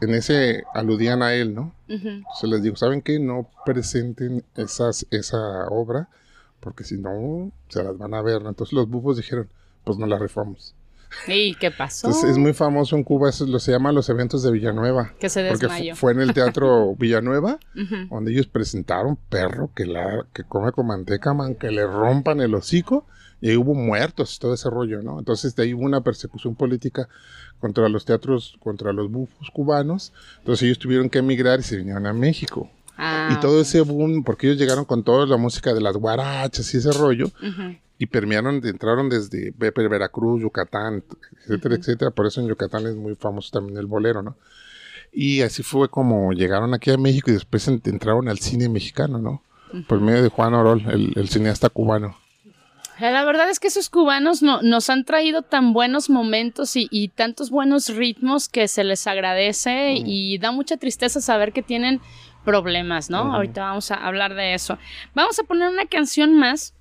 [0.00, 1.74] en ese aludían a él, ¿no?
[1.88, 2.08] Ujú.
[2.08, 3.18] Entonces les digo, ¿saben qué?
[3.18, 6.08] No presenten esas, esa obra,
[6.60, 8.50] porque si no, se las van a ver, ¿no?
[8.50, 9.48] Entonces los bufos dijeron,
[9.82, 10.74] pues no la rifamos.
[11.28, 12.06] ¿Y qué pasó?
[12.08, 15.12] Entonces es muy famoso en Cuba, eso lo se llama los eventos de Villanueva.
[15.18, 15.96] Que se Porque desmayó.
[15.96, 17.58] fue en el teatro Villanueva,
[18.10, 22.54] donde ellos presentaron perro que la que come con manteca, man, que le rompan el
[22.54, 23.06] hocico,
[23.40, 25.18] y hubo muertos, todo ese rollo, ¿no?
[25.18, 27.08] Entonces de ahí hubo una persecución política
[27.58, 32.06] contra los teatros, contra los bufos cubanos, entonces ellos tuvieron que emigrar y se vinieron
[32.06, 32.70] a México.
[32.96, 36.72] Ah, Y todo ese boom, porque ellos llegaron con toda la música de las guarachas
[36.72, 37.76] y ese rollo, ujú.
[38.02, 41.04] Y permearon, entraron desde Ve- Veracruz, Yucatán,
[41.44, 42.10] etcétera, etcétera.
[42.10, 44.36] Por eso en Yucatán es muy famoso también el bolero, ¿no?
[45.12, 49.18] Y así fue como llegaron aquí a México y después en- entraron al cine mexicano,
[49.18, 49.42] ¿no?
[49.88, 52.16] Por medio de Juan Orol, el, el cineasta cubano.
[52.98, 56.88] Eh, La verdad es que esos cubanos no- nos han traído tan buenos momentos y,
[56.90, 62.00] y tantos buenos ritmos que se les agradece y da mucha tristeza saber que tienen
[62.44, 63.32] problemas, ¿no?
[63.34, 64.76] Ahorita vamos a hablar de eso.
[65.14, 66.74] Vamos a poner una canción más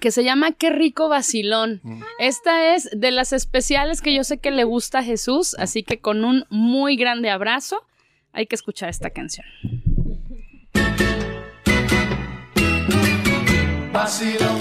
[0.00, 1.80] que se llama Qué rico vacilón.
[2.18, 6.00] Esta es de las especiales que yo sé que le gusta a Jesús, así que
[6.00, 7.84] con un muy grande abrazo
[8.32, 9.46] hay que escuchar esta canción.
[13.92, 14.60] Vacilón,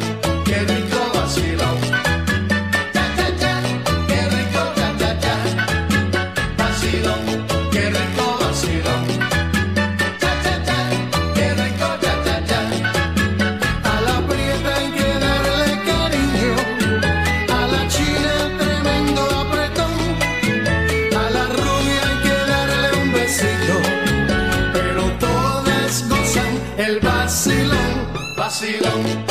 [28.61, 29.30] Vacilón,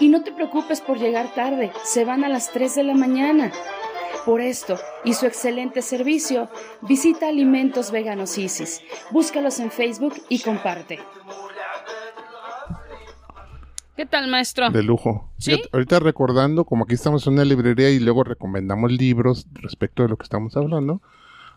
[0.00, 3.52] Y no te preocupes por llegar tarde, se van a las 3 de la mañana.
[4.24, 6.48] Por esto y su excelente servicio,
[6.82, 8.80] visita Alimentos Veganos Isis.
[9.10, 11.00] Búscalos en Facebook y comparte.
[13.96, 14.70] ¿Qué tal, maestro?
[14.70, 15.28] De lujo.
[15.38, 15.50] ¿Sí?
[15.50, 20.08] Fíjate, ahorita recordando, como aquí estamos en una librería y luego recomendamos libros respecto de
[20.08, 21.02] lo que estamos hablando.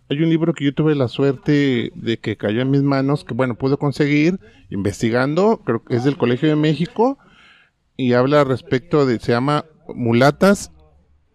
[0.10, 3.34] Hay un libro que yo tuve la suerte de que cayó en mis manos, que
[3.34, 7.18] bueno, pude conseguir investigando, creo que es del Colegio de México
[7.98, 10.72] y habla respecto de, se llama Mulatas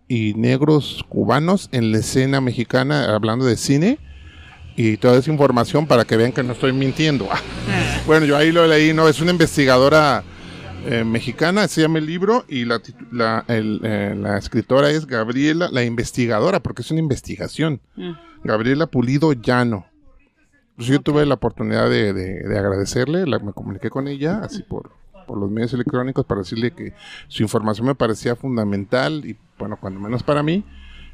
[0.08, 3.98] y Negros Cubanos en la escena mexicana, hablando de cine.
[4.76, 7.28] Y toda esa información para que vean que no estoy mintiendo.
[8.06, 10.24] Bueno, yo ahí lo leí, no, es una investigadora
[10.86, 12.80] eh, mexicana, se llama el libro, y la,
[13.12, 17.80] la, el, eh, la escritora es Gabriela, la investigadora, porque es una investigación.
[17.96, 18.12] Mm.
[18.42, 19.86] Gabriela Pulido Llano.
[20.76, 24.62] Pues yo tuve la oportunidad de, de- de agradecerle, la- me comuniqué con ella, así
[24.62, 24.90] por,
[25.30, 26.92] por los medios electrónicos, para decirle que
[27.28, 30.64] su información me parecía fundamental, y bueno, cuando menos para mí,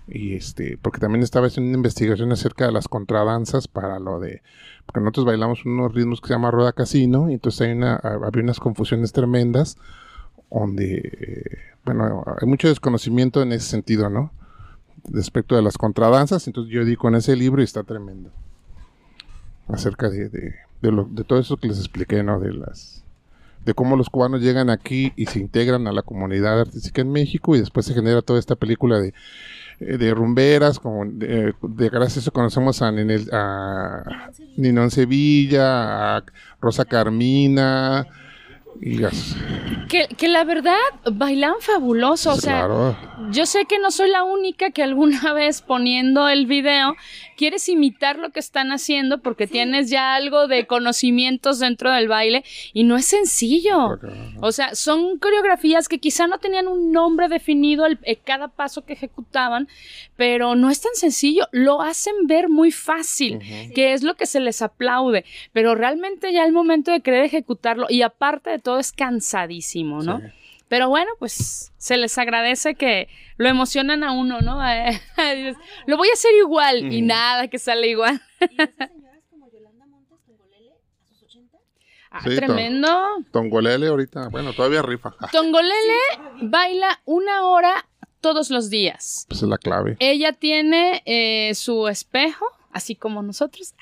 [0.08, 4.40] y este, porque también estaba haciendo una investigación acerca de las contradanzas para lo de,
[4.86, 8.42] porque nosotros bailamos unos ritmos que se llama Rueda Casino, y entonces hay una, había
[8.42, 9.76] unas confusiones tremendas,
[10.50, 14.32] donde, eh, bueno, hay mucho desconocimiento en ese sentido, ¿no?
[15.10, 18.30] Respecto de las contradanzas, entonces yo di con ese libro y está tremendo.
[19.68, 22.40] Acerca de, de, de, todo eso que les expliqué, ¿no?
[22.40, 23.04] De las
[23.66, 27.56] de cómo los cubanos llegan aquí y se integran a la comunidad artística en México
[27.56, 29.12] y después se genera toda esta película de,
[29.80, 36.16] eh, de rumberas, como de, de gracias a eso conocemos a, Ninel, a Ninón Sevilla,
[36.16, 36.24] a
[36.60, 38.06] Rosa Carmina,
[38.80, 38.98] y
[39.88, 40.76] Que, que la verdad
[41.10, 42.96] bailan fabuloso, o sea, claro,
[43.30, 46.94] yo sé que no soy la única que alguna vez poniendo el video
[47.36, 52.44] quieres imitar lo que están haciendo porque tienes ya algo de conocimientos dentro del baile
[52.72, 53.98] y no es sencillo.
[54.40, 58.84] O sea, son coreografías que quizá no tenían un nombre definido el- eh, cada paso
[58.84, 59.68] que ejecutaban,
[60.16, 61.46] pero no es tan sencillo.
[61.52, 63.38] Lo hacen ver muy fácil,
[63.74, 67.86] que es lo que se les aplaude, pero realmente ya el momento de querer ejecutarlo
[67.90, 70.18] y aparte de todo es cansadísimo, ¿no?
[70.18, 70.24] Sí.
[70.66, 74.60] Pero bueno, pues se les agradece que lo emocionan a uno, ¿no?
[75.36, 75.56] Dices,
[75.86, 78.20] lo voy a hacer igual y nada que sale igual.
[78.40, 81.58] Y esas señoras como Yolanda Montes Tongolele a sus 80.
[82.10, 82.88] Ah, Sí, tremendo.
[83.30, 85.14] Tongolele ahorita, bueno, todavía rifa.
[85.32, 86.00] Tongolele
[86.42, 87.86] baila una hora
[88.20, 89.26] todos los días.
[89.28, 89.96] Pues es la clave.
[90.00, 92.46] Ella tiene eh, su espejo,
[92.76, 93.74] así como nosotros.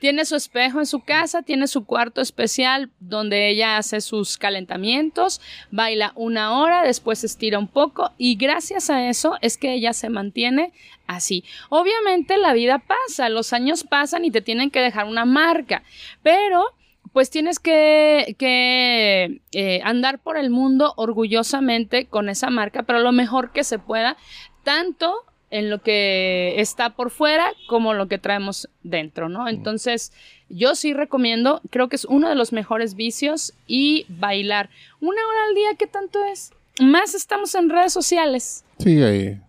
[0.00, 5.40] Tiene su espejo en su casa, tiene su cuarto especial donde ella hace sus calentamientos,
[5.70, 10.10] baila una hora, después estira un poco y gracias a eso es que ella se
[10.10, 10.74] mantiene
[11.06, 11.42] así.
[11.70, 15.82] Obviamente la vida pasa, los años pasan y te tienen que dejar una marca,
[16.22, 16.74] pero
[17.14, 23.12] pues tienes que, que, eh, andar por el mundo orgullosamente con esa marca, pero lo
[23.12, 24.18] mejor que se pueda,
[24.64, 29.48] tanto en lo que está por fuera como lo que traemos dentro, ¿no?
[29.48, 30.12] Entonces,
[30.48, 34.70] yo sí recomiendo, creo que es uno de los mejores vicios y bailar.
[35.00, 36.52] Una hora al día, ¿qué tanto es?
[36.80, 39.40] Más estamos en redes sociales Sí, ahí,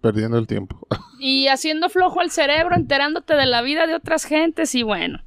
[0.00, 0.86] perdiendo el tiempo.
[1.18, 5.22] y haciendo flojo al cerebro, enterándote de la vida de otras gentes y bueno.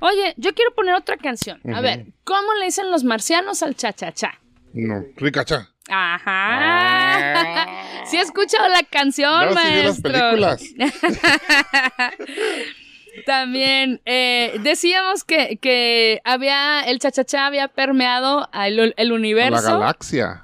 [0.00, 1.60] Oye, yo quiero poner otra canción.
[1.74, 4.40] A ver, ¿cómo le dicen los marcianos al cha-cha-cha?
[4.72, 5.73] No, ricacha.
[5.90, 7.66] Ajá.
[8.06, 10.12] Sí he escuchado la canción, No, sí vi las maestro.
[10.12, 10.62] películas.
[13.26, 20.42] También eh, decíamos que, que había el cha-cha-cha había permeado el, A la universo, galaxia.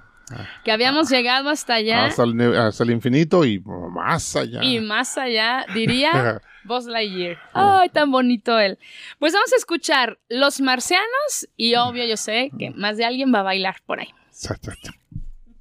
[0.65, 4.63] que habíamos llegado hasta allá Hasta el, ne- hasta el infinito y más allá.
[4.63, 7.39] y más allá, diría Buzz Lightyear.
[7.55, 8.79] Ay, tan bonito él.
[9.19, 13.41] Pues vamos a escuchar Los Marcianos y obvio yo sé que más de alguien va
[13.41, 14.11] a bailar por ahí.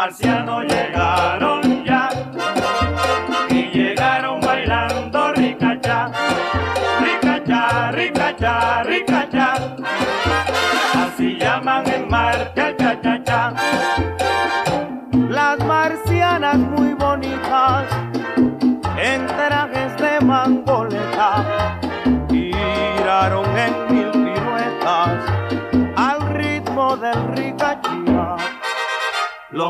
[0.00, 2.08] marcianos llegaron ya
[3.50, 6.10] y llegaron bailando ricachá,
[7.02, 9.76] ricachá, ricachá, ricachá.
[10.94, 13.09] Así llaman en Marte al cha-cha-cha.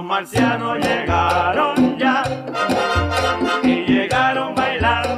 [0.00, 2.22] Los marcianos llegaron ya
[3.62, 5.09] y llegaron bailando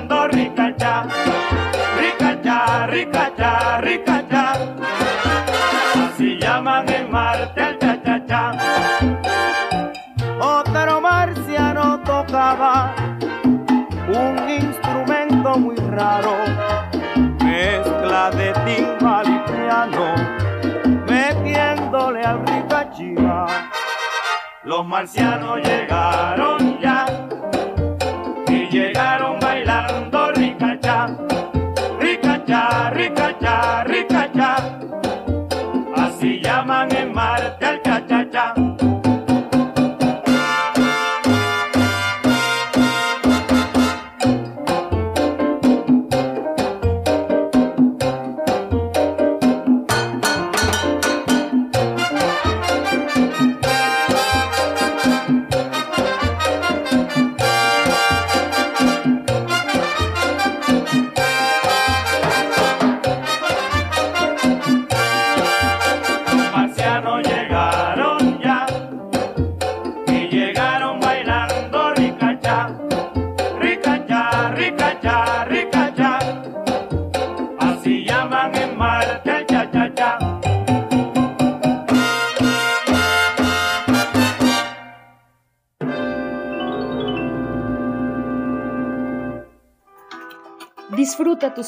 [24.72, 26.31] Los marcianos llegaron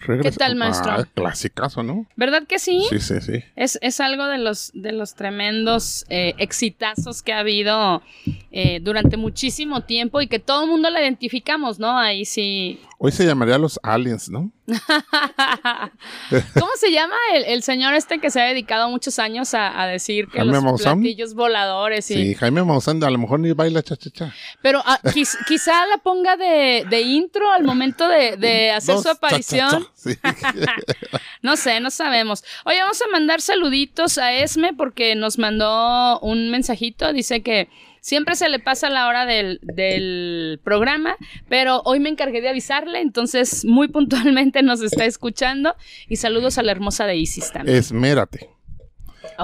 [0.00, 0.92] Regresa- tal, maestro?
[0.92, 2.06] Ah, clasicazo, ¿no?
[2.16, 2.86] ¿Verdad que sí?
[2.88, 3.44] Sí, sí, sí.
[3.56, 8.02] Es, es algo de los, de los tremendos eh, exitazos que ha habido
[8.52, 11.98] eh, durante muchísimo tiempo y que todo el mundo la identificamos, ¿no?
[11.98, 12.80] Ahí sí.
[13.00, 14.50] Hoy se llamaría los aliens, ¿no?
[16.54, 19.86] ¿Cómo se llama el, el señor este que se ha dedicado muchos años a, a
[19.86, 21.00] decir que Jaime los Maussan.
[21.00, 22.14] platillos voladores y...
[22.14, 24.34] Sí, Jaime Maussan a lo mejor ni baila cha-cha-cha.
[24.62, 29.04] Pero ah, quiz- quizá la ponga de, de intro al momento de, de hacer Dos
[29.04, 29.86] su aparición.
[29.94, 30.14] Sí.
[31.42, 32.44] No sé, no sabemos.
[32.64, 37.12] Oye, vamos a mandar saluditos a Esme porque nos mandó un mensajito.
[37.12, 37.68] Dice que
[38.00, 41.16] siempre se le pasa la hora del, del programa,
[41.48, 45.74] pero hoy me encargué de avisarle, entonces muy puntualmente nos está escuchando.
[46.08, 47.76] Y saludos a la hermosa de Isis también.
[47.76, 48.50] Esmérate.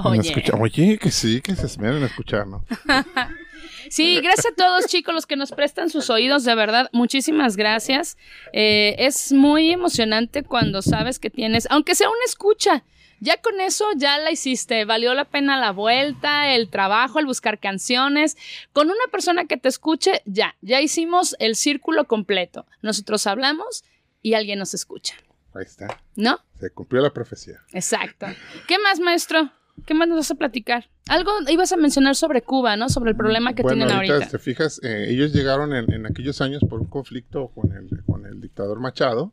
[0.04, 0.32] Oye.
[0.58, 2.64] Oye, que sí, que se esmeren en escuchar, ¿no?
[3.90, 8.16] Sí, gracias a todos chicos los que nos prestan sus oídos, de verdad, muchísimas gracias.
[8.52, 12.84] Eh, es muy emocionante cuando sabes que tienes, aunque sea una escucha,
[13.20, 17.58] ya con eso ya la hiciste, valió la pena la vuelta, el trabajo, el buscar
[17.58, 18.36] canciones.
[18.72, 22.66] Con una persona que te escuche, ya, ya hicimos el círculo completo.
[22.82, 23.84] Nosotros hablamos
[24.22, 25.14] y alguien nos escucha,
[25.54, 26.00] Ahí está.
[26.16, 26.38] ¿no?
[26.58, 27.60] Se cumplió la profecía.
[27.72, 28.26] Exacto.
[28.66, 29.50] ¿Qué más, maestro?
[29.86, 30.88] ¿Qué más nos vas a platicar?
[31.08, 32.88] Algo ibas a mencionar sobre Cuba, ¿no?
[32.88, 34.30] Sobre el problema que bueno, tienen ahorita, ahorita.
[34.30, 38.24] te fijas, eh, ellos llegaron en, en aquellos años por un conflicto con el, con
[38.26, 39.32] el dictador Machado.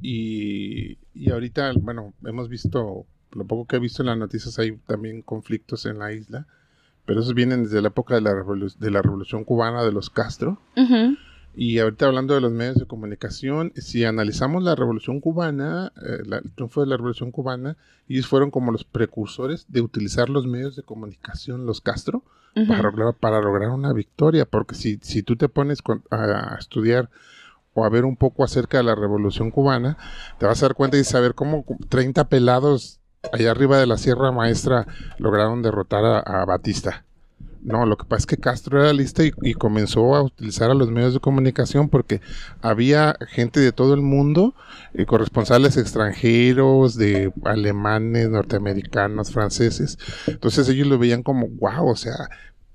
[0.00, 4.76] Y, y ahorita, bueno, hemos visto, lo poco que he visto en las noticias, hay
[4.86, 6.46] también conflictos en la isla.
[7.04, 10.10] Pero esos vienen desde la época de la, revolu- de la revolución cubana de los
[10.10, 10.60] Castro.
[11.56, 16.36] Y ahorita hablando de los medios de comunicación, si analizamos la revolución cubana, eh, la-
[16.38, 17.76] el triunfo de la revolución cubana,
[18.08, 22.22] ellos fueron como los precursores de utilizar los medios de comunicación, los Castro,
[22.66, 24.44] para, lograr, para lograr una victoria.
[24.44, 27.08] Porque si, si tú te pones con- a, a estudiar
[27.78, 29.96] o a ver un poco acerca de la revolución cubana,
[30.38, 33.00] te vas a dar cuenta y saber cómo 30 pelados
[33.32, 34.86] allá arriba de la Sierra Maestra
[35.18, 37.04] lograron derrotar a, Batista.
[37.60, 40.74] No, lo que pasa es que Castro era lista y, y comenzó a utilizar a
[40.74, 42.20] los medios de comunicación porque
[42.62, 44.54] había gente de todo el mundo,
[44.94, 49.98] eh, corresponsales extranjeros, de alemanes, norteamericanos, franceses.
[50.28, 52.14] Entonces ellos lo veían como, wow, o sea,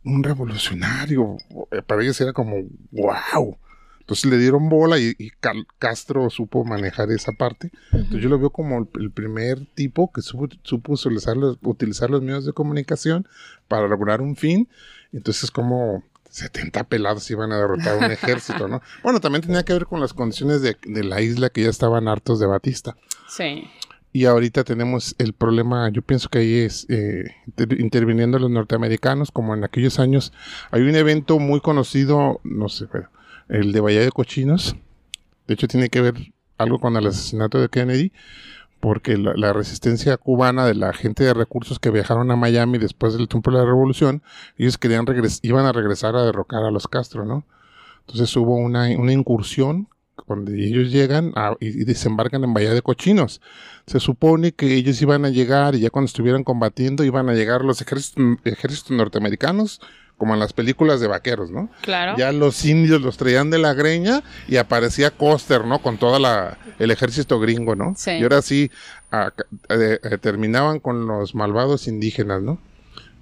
[0.04, 1.38] un revolucionario.
[1.72, 2.56] Eh, Para ellos era como,
[2.92, 3.58] wow.
[4.04, 5.32] Entonces le dieron bola y, y
[5.80, 7.72] Castro supo manejar esa parte.
[7.94, 12.10] Entonces yo lo veo como el, el primer tipo que supo, supo utilizar, los, utilizar
[12.10, 13.26] los medios de comunicación
[13.70, 14.68] para lograr un fin.
[15.14, 18.82] Entonces como 70 pelados iban a derrotar un ejército, ¿no?
[19.04, 22.08] Bueno, también tenía que ver con las condiciones de, de la isla que ya estaban
[22.08, 22.98] hartos de Batista.
[23.30, 23.64] Sí.
[24.12, 29.32] Y ahorita tenemos el problema, yo pienso que ahí es eh, inter- interviniendo los norteamericanos,
[29.32, 30.34] como en aquellos años.
[30.72, 33.10] Hay un evento muy conocido, no sé, pero
[33.54, 34.76] el de Bahía de Cochinos.
[35.48, 36.16] De hecho, tiene que ver
[36.58, 38.12] algo con el asesinato de Kennedy,
[38.80, 43.28] porque la, resistencia cubana de la gente de recursos que viajaron a Miami después del
[43.28, 44.24] tiempo de la revolución,
[44.58, 45.06] ellos querían
[45.42, 47.46] iban a regresar a derrocar a los Castro, ¿no?
[48.02, 49.88] Entonces hubo una, incursión
[50.28, 53.40] donde ellos llegan y, desembarcan en Bahía de Cochinos.
[53.86, 57.64] Se supone que ellos iban a llegar y ya cuando estuvieran combatiendo iban a llegar
[57.64, 59.80] los ejércitos norteamericanos,
[60.18, 61.70] como en las películas de vaqueros, ¿no?
[61.82, 62.16] Claro.
[62.18, 65.80] Ya los indios los traían de la greña y aparecía Coster, ¿no?
[65.80, 67.94] Con toda la el ejército gringo, ¿no?
[67.98, 68.12] Sí.
[68.12, 68.72] Y ahora sí
[69.12, 69.32] a-
[69.70, 72.58] eh, eh, terminaban con los malvados indígenas, ¿no?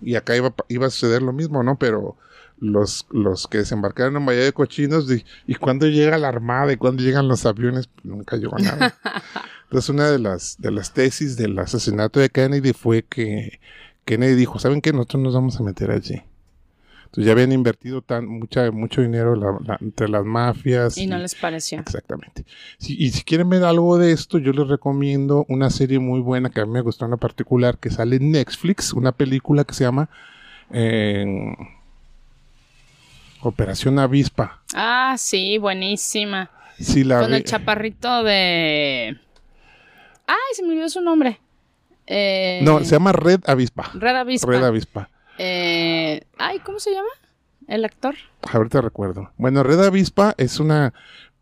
[0.02, 1.76] Y acá iba, iba a suceder lo mismo, ¿no?
[1.78, 2.18] Pero
[2.60, 6.72] los, los que desembarcaron en Bahía de Cochinos, di- ¿y cuándo llega la armada?
[6.72, 7.88] ¿Y cuándo llegan los aviones?
[7.88, 8.96] Pues nunca llegó nada.
[9.66, 13.60] Entonces, una de las, de las tesis del asesinato de Kennedy fue que
[14.06, 14.92] Kennedy dijo, ¿saben qué?
[14.94, 16.22] Nosotros nos vamos a meter allí.
[17.12, 20.98] Entonces ya habían invertido tan, mucha, mucho dinero la- la- entre las mafias.
[20.98, 21.78] Y no les pareció.
[21.80, 22.46] Exactamente.
[22.80, 26.62] Y si quieren ver algo de esto, yo les recomiendo una serie muy buena que
[26.62, 29.84] a mí me gustó en lo particular, que sale en Netflix, una película que se
[29.84, 30.08] llama
[30.72, 31.54] eh,
[33.42, 34.62] Operación Avispa.
[34.74, 36.50] Ah, sí, buenísima.
[36.80, 39.18] Sí, la Con el chaparrito de.
[40.28, 41.40] Ay, se me olvidó su nombre.
[42.08, 43.92] Eh, No, se llama Red Avispa.
[43.96, 44.48] Red Avispa.
[44.52, 45.10] Red Avispa.
[45.44, 47.10] Eh, ay, ¿cómo se llama?
[47.68, 48.14] El actor.
[48.54, 49.32] Ahorita recuerdo.
[49.38, 50.94] Bueno, Red Avispa es una.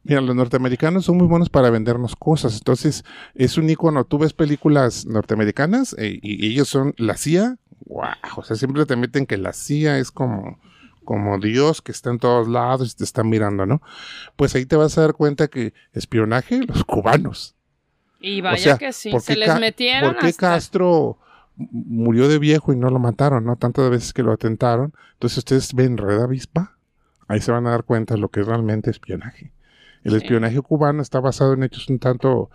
[0.03, 2.53] Mira, los norteamericanos son muy buenos para vendernos cosas.
[2.53, 3.03] Entonces,
[3.35, 4.05] es un icono.
[4.05, 7.57] Tú ves películas norteamericanas eh, y, ellos son la CIA.
[7.87, 8.05] ¡Wow!
[8.37, 10.61] O sea, siempre te meten que la CIA es como,
[11.03, 13.81] como Dios que está en todos lados y te está mirando, ¿no?
[14.37, 17.57] Pues ahí te vas a dar cuenta que espionaje, los cubanos.
[18.21, 21.17] Y O vaya sea, que sí, ¿por se les metieron ¿Por qué hasta- Castro
[21.71, 23.55] murió de viejo y no lo mataron, no?
[23.57, 24.93] Tantas veces que lo atentaron.
[25.13, 26.77] Entonces ustedes ven Red Avispa,
[27.27, 29.51] ahí se van a dar cuenta de lo que es realmente espionaje.
[30.03, 30.17] El Sí.
[30.17, 32.49] espionaje cubano está basado en hechos un tanto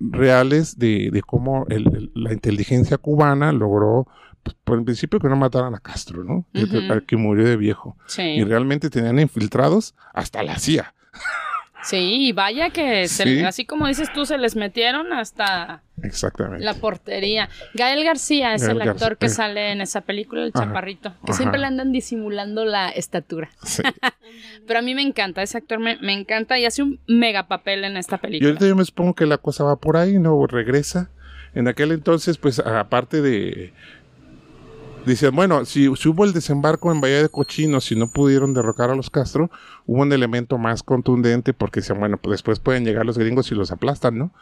[0.00, 4.08] reales de, de cómo el- el- la inteligencia cubana logró,
[4.42, 6.46] pues, por el principio que no mataran a Castro, ¿no?
[6.52, 7.06] Que- Ujú.
[7.06, 7.96] Que murió de viejo.
[8.06, 10.94] Sí, Y realmente tenían infiltrados hasta la CIA.
[11.82, 13.44] Sí, y vaya que se- Sí.
[13.44, 16.64] así como dices tú, se les metieron hasta Exactamente.
[16.64, 17.48] la portería.
[17.74, 19.30] Gael García es Gael el actor que eh.
[19.30, 21.34] sale en esa película, el Ajá, chaparrito, que ajá.
[21.34, 23.50] siempre le andan disimulando la estatura.
[23.62, 23.82] Sí.
[24.66, 27.84] Pero a mí me encanta, ese actor me, me encanta y hace un mega papel
[27.84, 28.50] en esta Y película.
[28.50, 30.46] ahorita yo me supongo que la cosa va por ahí, ¿no?
[30.46, 31.10] Regresa.
[31.54, 33.72] En aquel entonces, pues, aparte de...
[35.06, 38.90] Dicen, bueno, si, si hubo el desembarco en Bahía de Cochinos, si no pudieron derrocar
[38.90, 39.50] a los Castro,
[39.86, 43.54] hubo un elemento más contundente porque decían, bueno, pues después pueden llegar los gringos y
[43.56, 44.32] los aplastan, ¿no?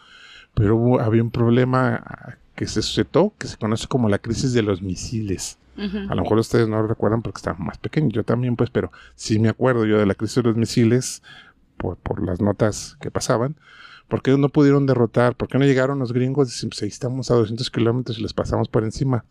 [0.55, 4.63] Pero hubo- había un problema que se suscitó, que se conoce como la crisis de
[4.63, 5.57] los misiles.
[6.11, 8.93] A lo mejor ustedes no lo recuerdan porque estaban más pequeños, yo también, pues, pero
[9.15, 11.23] sí me acuerdo yo de la crisis de los misiles
[11.79, 13.57] por, por las notas que pasaban.
[14.09, 15.37] ¿Por qué no pudieron derrotar?
[15.37, 16.49] ¿Por qué no llegaron los gringos?
[16.49, 19.25] Dicen, pues ahí estamos a 200 kilómetros y les pasamos por encima.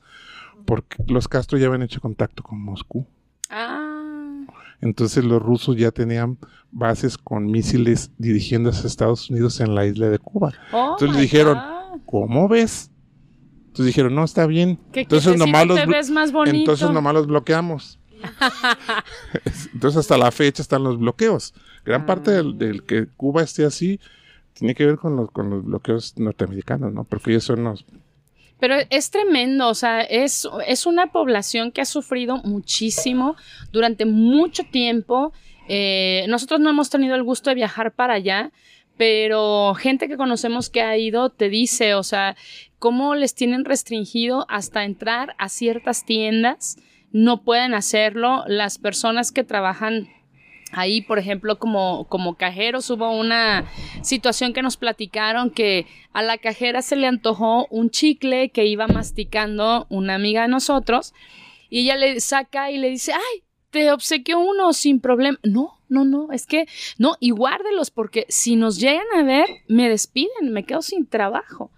[0.69, 3.07] Porque los Castro ya habían hecho contacto con Moscú.
[3.49, 4.45] Ah,
[4.81, 6.37] Entonces los rusos ya tenían
[6.71, 10.53] bases con misiles dirigiéndose a Estados Unidos en la isla de Cuba.
[10.71, 12.01] oh Entonces my dijeron, God.
[12.05, 12.91] ¿Cómo ves?
[13.61, 14.77] Entonces dijeron, no, está bien.
[14.91, 16.55] Que Entonces quietecito nomás los ves más bonito.
[16.57, 17.99] Entonces nomás los bloqueamos.
[19.73, 21.55] Entonces hasta la fecha están los bloqueos.
[21.83, 23.99] Gran parte del, del que Cuba esté así
[24.53, 27.05] tiene que ver con los, con los bloqueos norteamericanos, ¿no?
[27.05, 27.85] Porque ellos son los...
[28.59, 33.35] Pero es tremendo, o sea, es, es una población que ha sufrido muchísimo
[33.71, 35.31] durante mucho tiempo.
[35.69, 38.51] Eh, nosotros no hemos tenido el gusto de viajar para allá,
[38.97, 42.35] pero gente que conocemos que ha ido te dice, o sea,
[42.79, 46.77] cómo les tienen restringido hasta entrar a ciertas tiendas,
[47.11, 48.43] no pueden hacerlo.
[48.47, 50.09] Las personas que trabajan
[50.71, 53.65] Ahí, por ejemplo, como, como cajeros hubo una
[54.01, 58.87] situación que nos platicaron que a la cajera se le antojó un chicle que iba
[58.87, 61.13] masticando una amiga de nosotros
[61.69, 65.39] y ella le saca y le dice, ay, te obsequió uno sin problema.
[65.43, 66.67] No, no, no, es que
[66.97, 71.71] no, y guárdelos porque si nos llegan a ver, me despiden, me quedo sin trabajo.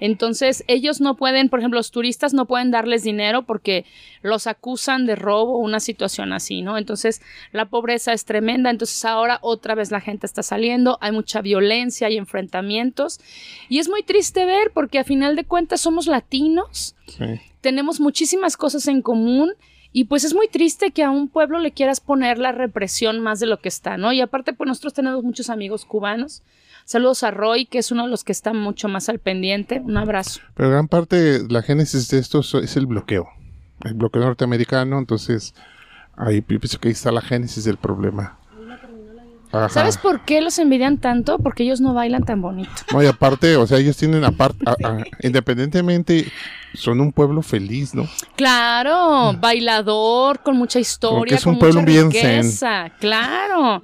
[0.00, 3.84] Entonces, ellos no pueden, por ejemplo, los turistas no pueden darles dinero porque
[4.22, 6.78] los acusan de robo, una situación así, ¿no?
[6.78, 7.20] Entonces,
[7.52, 8.70] la pobreza es tremenda.
[8.70, 13.20] Entonces, ahora otra vez la gente está saliendo, hay mucha violencia, hay enfrentamientos.
[13.68, 17.24] Y es muy triste ver porque a final de cuentas somos latinos, Sí.
[17.60, 19.52] tenemos muchísimas cosas en común.
[19.92, 23.40] Y pues es muy triste que a un pueblo le quieras poner la represión más
[23.40, 24.12] de lo que está, ¿no?
[24.12, 26.42] Y aparte, pues nosotros tenemos muchos amigos cubanos.
[26.90, 29.80] Saludos a Roy, que es uno de los que está mucho más al pendiente.
[29.84, 30.40] Un abrazo.
[30.54, 33.28] Pero gran parte, la génesis de esto es el bloqueo.
[33.84, 35.54] El bloqueo norteamericano, entonces
[36.16, 38.38] ahí pienso que ahí está la génesis del problema.
[39.52, 39.68] Ajá.
[39.68, 41.38] ¿Sabes por qué los envidian tanto?
[41.38, 42.70] Porque ellos no bailan tan bonito.
[42.92, 44.58] No, y aparte, o sea, ellos tienen aparte,
[45.22, 46.26] independientemente,
[46.74, 48.08] son un pueblo feliz, ¿no?
[48.36, 51.38] Claro, bailador, con mucha historia, Mm.
[51.38, 52.42] es un con pueblo mucha bien zen.
[52.42, 52.90] riqueza.
[52.98, 53.82] Claro.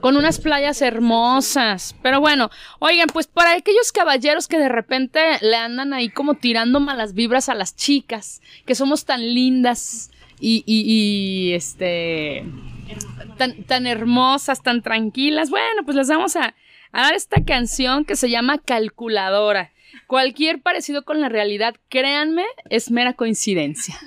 [0.00, 1.94] Con unas playas hermosas.
[2.02, 6.78] Pero bueno, oigan, pues para aquellos caballeros que de repente le andan ahí como tirando
[6.80, 10.10] malas vibras a las chicas, que somos tan lindas
[10.40, 12.44] y, y- y, este
[13.66, 16.54] tan, hermosas, tan tranquilas, bueno, pues les vamos a,
[16.92, 19.72] a dar esta canción que se llama Calculadora.
[20.06, 23.98] Cualquier parecido con la realidad, créanme, es mera coincidencia.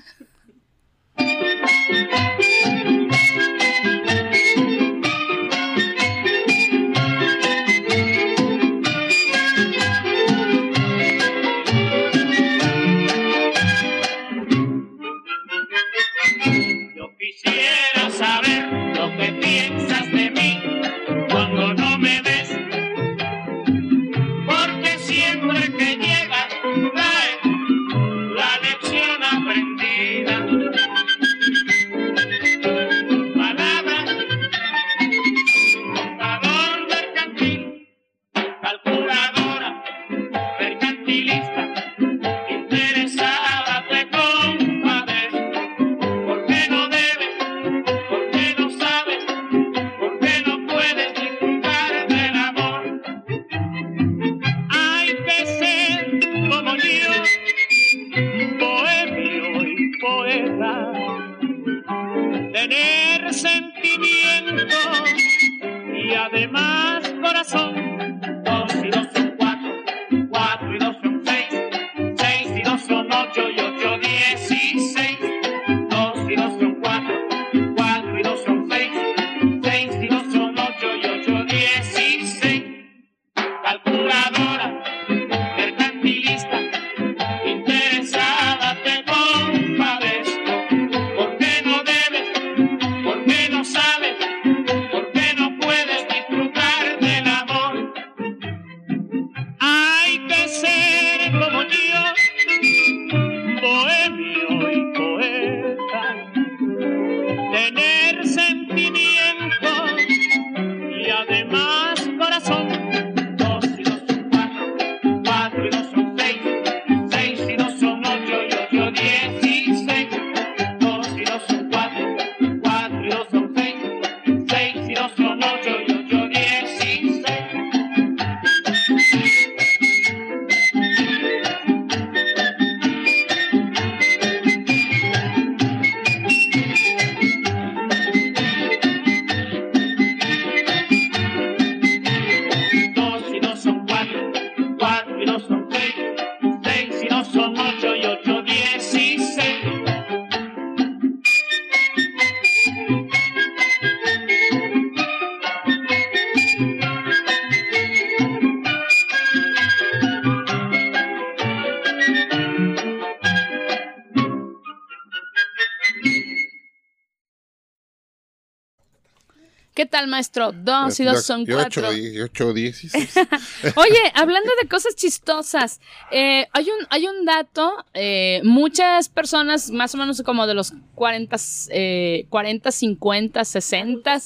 [170.16, 170.51] Maestro?
[170.51, 171.93] Dos y dos son cuatro.
[171.93, 173.13] Y ocho, dieciséis.
[173.76, 179.93] Oye, hablando de cosas chistosas, eh, hay, un, hay un dato, eh, muchas personas, más
[179.93, 181.36] o menos como de los 40,
[181.70, 184.22] eh, 40 50, 60,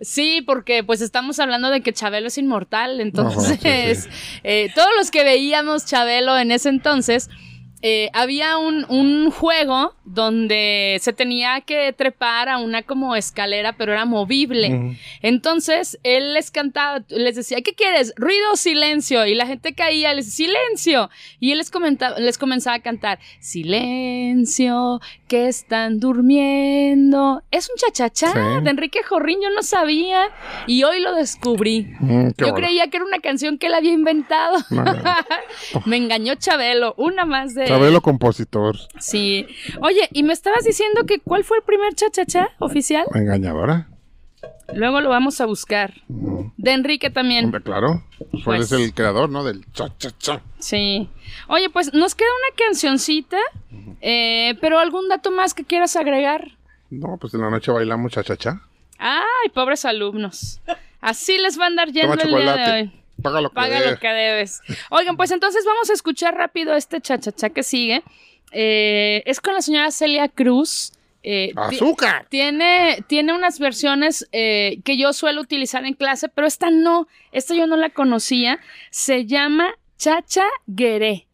[0.00, 4.08] sí, porque pues estamos hablando de que Chabelo es inmortal, entonces Ajá, sí, sí.
[4.44, 7.30] eh, todos los que veíamos Chabelo en ese entonces,
[7.86, 13.92] eh, había un, un juego donde se tenía que trepar a una como escalera, pero
[13.92, 14.96] era movible.
[15.20, 18.14] Entonces, él les cantaba, les decía, ¿qué quieres?
[18.16, 19.26] ¿Ruido o silencio?
[19.26, 21.10] Y la gente caía, les decía, silencio.
[21.40, 27.42] Y él les, comentaba, les comenzaba a cantar, silencio, que están durmiendo.
[27.50, 28.64] Es un chachachá Sí.
[28.64, 30.30] de Enrique Jorrín, yo no sabía.
[30.66, 31.86] Y hoy lo descubrí.
[32.00, 32.54] Mm, Yo bueno.
[32.54, 34.56] creía que era una canción que él había inventado.
[34.70, 35.14] No, no, no.
[35.86, 37.66] Me engañó Chabelo, una más de...
[37.78, 38.76] Chabelo compositor.
[38.98, 39.46] Sí.
[39.80, 43.06] Oye, y me estabas diciendo que ¿cuál fue el primer chachachá oficial?
[43.14, 43.88] Engañadora.
[44.74, 45.94] Luego lo vamos a buscar.
[46.08, 47.46] De Enrique también.
[47.46, 48.02] Hombre, claro.
[48.30, 49.44] Pues, Pues- es el creador, ¿no?
[49.44, 50.42] Del cha cha cha.
[50.58, 51.08] Sí.
[51.48, 53.38] Oye, pues nos queda una cancioncita,
[54.00, 56.52] eh, pero algún dato más que quieras agregar.
[56.90, 58.60] No, pues en la noche bailamos cha cha cha.
[58.98, 60.60] Ay, pobres alumnos.
[61.00, 62.72] Así les va a andar yendo Toma el día de chocolate.
[62.72, 62.92] hoy.
[63.24, 63.92] Paga lo que Paga debes.
[63.92, 64.60] lo que debes.
[64.90, 68.02] Oigan, pues entonces vamos a escuchar rápido este chachachá que sigue.
[68.52, 70.92] Eh, es con la señora Celia Cruz.
[71.22, 72.26] Eh, ¡Azúcar!
[72.28, 77.54] Tiene, tiene unas versiones eh, que yo suelo utilizar en clase, pero esta no, esta
[77.54, 78.60] yo no la conocía.
[78.90, 81.26] Se llama Chacha Gueré.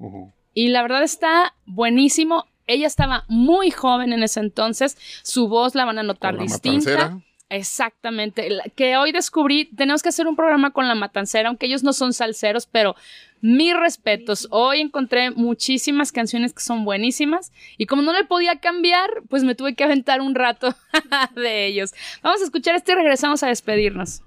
[0.54, 2.46] Y la verdad está buenísimo.
[2.68, 4.96] Ella estaba muy joven en ese entonces.
[5.24, 6.92] Su voz la van a notar distinta.
[6.92, 7.20] matancera.
[7.50, 8.48] Exactamente.
[8.76, 12.12] Que hoy descubrí, tenemos que hacer un programa con la matancera, aunque ellos no son
[12.12, 12.94] salseros, pero
[13.40, 14.46] mis respetos.
[14.50, 19.56] Hoy encontré muchísimas canciones que son buenísimas y como no le podía cambiar, pues me
[19.56, 20.76] tuve que aventar un rato
[21.34, 21.92] de ellos.
[22.22, 24.22] Vamos a escuchar esto y regresamos a despedirnos.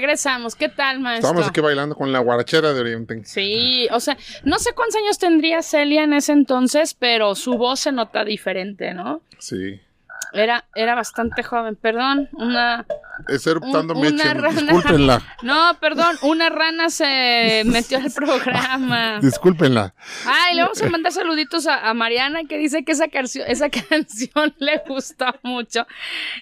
[0.00, 0.54] Regresamos.
[0.54, 1.28] ¿Qué tal, maestro?
[1.28, 3.20] Estábamos aquí bailando con la guarachera de Oriente.
[3.26, 7.80] Sí, o sea, no sé cuántos años tendría Celia en ese entonces, pero su voz
[7.80, 9.20] se nota diferente, ¿no?
[9.38, 9.78] Sí.
[10.32, 12.86] Era, era bastante joven, perdón, una...
[13.60, 13.72] Un-
[14.22, 14.60] una rana.
[14.72, 15.22] Discúlpenla.
[15.42, 19.18] No, perdón, una rana se metió al programa.
[19.22, 19.94] Discúlpenla.
[20.26, 23.68] Ay, le vamos a mandar saluditos a, a Mariana que dice que esa, canción esa
[23.88, 25.86] canción le gustó mucho,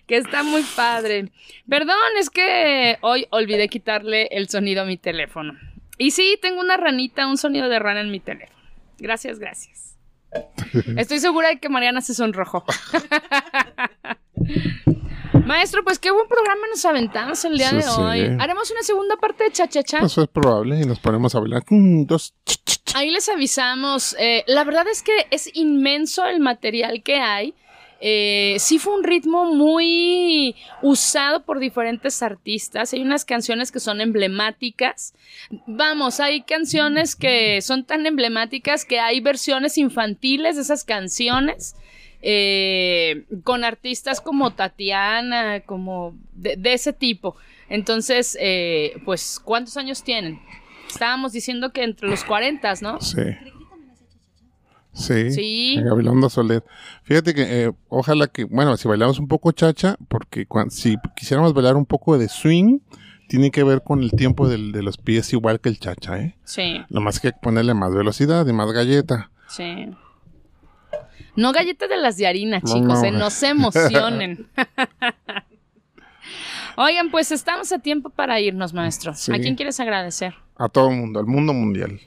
[0.07, 1.31] que está muy padre.
[1.69, 5.55] Perdón, es que hoy olvidé quitarle el sonido a mi teléfono.
[5.97, 8.57] Y sí, tengo una ranita, un sonido de rana en mi teléfono.
[8.99, 9.88] Gracias, gracias.
[10.97, 12.65] Estoy segura de que Mariana se sonrojó.
[15.47, 17.89] Maestro, pues qué buen programa nos aventamos el día Sí, de sí.
[17.99, 18.21] hoy.
[18.39, 19.99] Haremos una segunda parte de Cha-Cha-Cha.
[19.99, 21.63] Eso es probable y nos ponemos a bailar.
[21.69, 22.35] Mm, dos.
[22.95, 24.17] Ahí les avisamos.
[24.19, 27.55] Eh, la verdad es que es inmenso el material que hay.
[28.01, 32.93] Eh, sí fue un ritmo muy usado por diferentes artistas.
[32.93, 35.15] Hay unas canciones que son emblemáticas.
[35.67, 41.75] Vamos, hay canciones que son tan emblemáticas que hay versiones infantiles de esas canciones.
[42.21, 47.37] eh, con artistas como Tatiana, como de, ese tipo.
[47.69, 50.41] Entonces, eh, pues, ¿cuántos años tienen?
[50.91, 53.01] Estábamos diciendo que entre los 40, ¿no?
[53.01, 53.23] Sí.
[54.93, 55.31] Sí.
[55.31, 55.81] Sí.
[55.83, 56.65] Gabilondo Soler.
[57.05, 61.77] Fíjate que eh, ojalá que, bueno, si bailamos un poco chacha, porque si quisiéramos bailar
[61.77, 62.81] un poco de swing,
[63.29, 66.37] tiene que ver con el tiempo del- de los pies igual que el chacha, ¿eh?
[66.45, 69.31] Sí, Nomás que ponerle más velocidad y más galleta.
[69.49, 69.91] sí.
[71.37, 73.05] No galletas de las de harina, No, chicos, no.
[73.05, 74.49] eh, no se emocionen.
[76.77, 79.15] Oigan, pues estamos a tiempo para irnos, maestro.
[79.15, 79.33] Sí.
[79.33, 80.35] ¿A quién quieres agradecer?
[80.59, 82.01] A todo el mundo, al mundo mundial.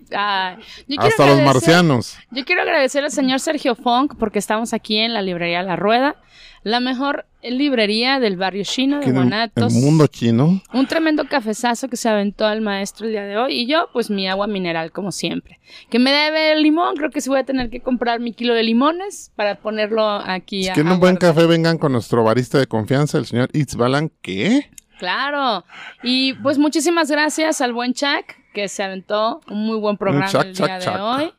[0.98, 2.18] Hasta los marcianos.
[2.32, 6.18] Yo quiero agradecer al señor Sergio Funk porque estamos aquí en la librería La Rueda,
[6.64, 9.74] la mejor librería del barrio chino de Guanatos.
[9.74, 10.62] el mundo chino.
[10.74, 13.54] Un tremendo cafezazo que se aventó el maestro el día de hoy.
[13.54, 15.60] Y yo, pues mi agua mineral, como siempre.
[15.90, 16.96] Que me debe el limón.
[16.98, 20.64] Creo que sí voy a tener que comprar mi kilo de limones para ponerlo aquí.
[20.66, 24.12] Si a- quieren un buen café, vengan con nuestro barista de confianza, el señor Itzbalan.
[24.22, 24.70] ¿Qué?
[25.00, 25.64] Claro.
[26.04, 30.54] Y pues muchísimas gracias al buen Chuck que se aventó un muy buen programa el
[30.54, 31.34] día de hoy.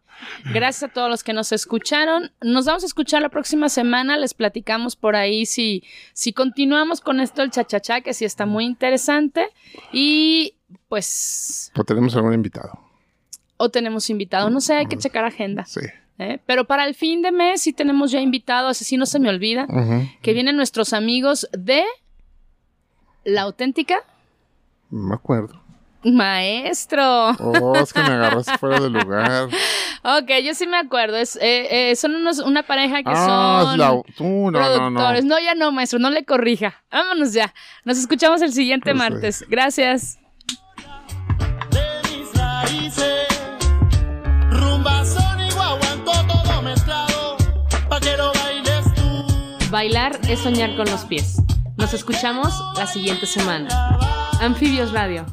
[0.53, 2.31] Gracias a todos los que nos escucharon.
[2.41, 4.17] Nos vamos a escuchar la próxima semana.
[4.17, 5.83] Les platicamos por ahí si,
[6.13, 9.49] si continuamos con esto el chachachá, que sí está muy interesante.
[9.93, 10.55] Y
[10.89, 12.79] pues, ¿O tenemos algún invitado?
[13.57, 14.49] o tenemos invitado.
[14.51, 15.65] No sé, hay que checar agenda.
[15.65, 15.81] Sí.
[16.19, 16.41] ¿eh?
[16.47, 19.67] Pero para el fin de mes sí tenemos ya invitados, así no se me olvida,
[19.69, 20.09] Ujú.
[20.21, 21.85] que vienen nuestros amigos de
[23.25, 23.99] La Auténtica
[24.91, 25.62] No me acuerdo.
[26.05, 27.31] Maestro.
[27.39, 29.49] Oh, es que me agarraste fuera de lugar.
[30.05, 31.17] Ok, yo sí me acuerdo.
[31.17, 33.91] Es, eh, eh, son unos, una pareja que Ah, son la...
[34.17, 34.99] Tú, no, no, no.
[34.99, 35.25] productores.
[35.25, 36.75] No, ya no, maestro, no le corrija.
[36.91, 37.55] Vámonos ya.
[37.85, 38.99] Nos escuchamos el siguiente sí.
[38.99, 39.45] martes.
[39.49, 40.19] Gracias.
[41.71, 41.81] de
[42.11, 43.29] mis raíces.
[44.51, 47.37] Rumba, son y guaguancó, todo mezclado,
[47.89, 49.69] pa' que lo bailes tú.
[49.71, 51.37] Bailar es soñar con los pies.
[51.77, 53.69] Nos escuchamos la siguiente semana.
[54.41, 55.27] Anfibios Radio.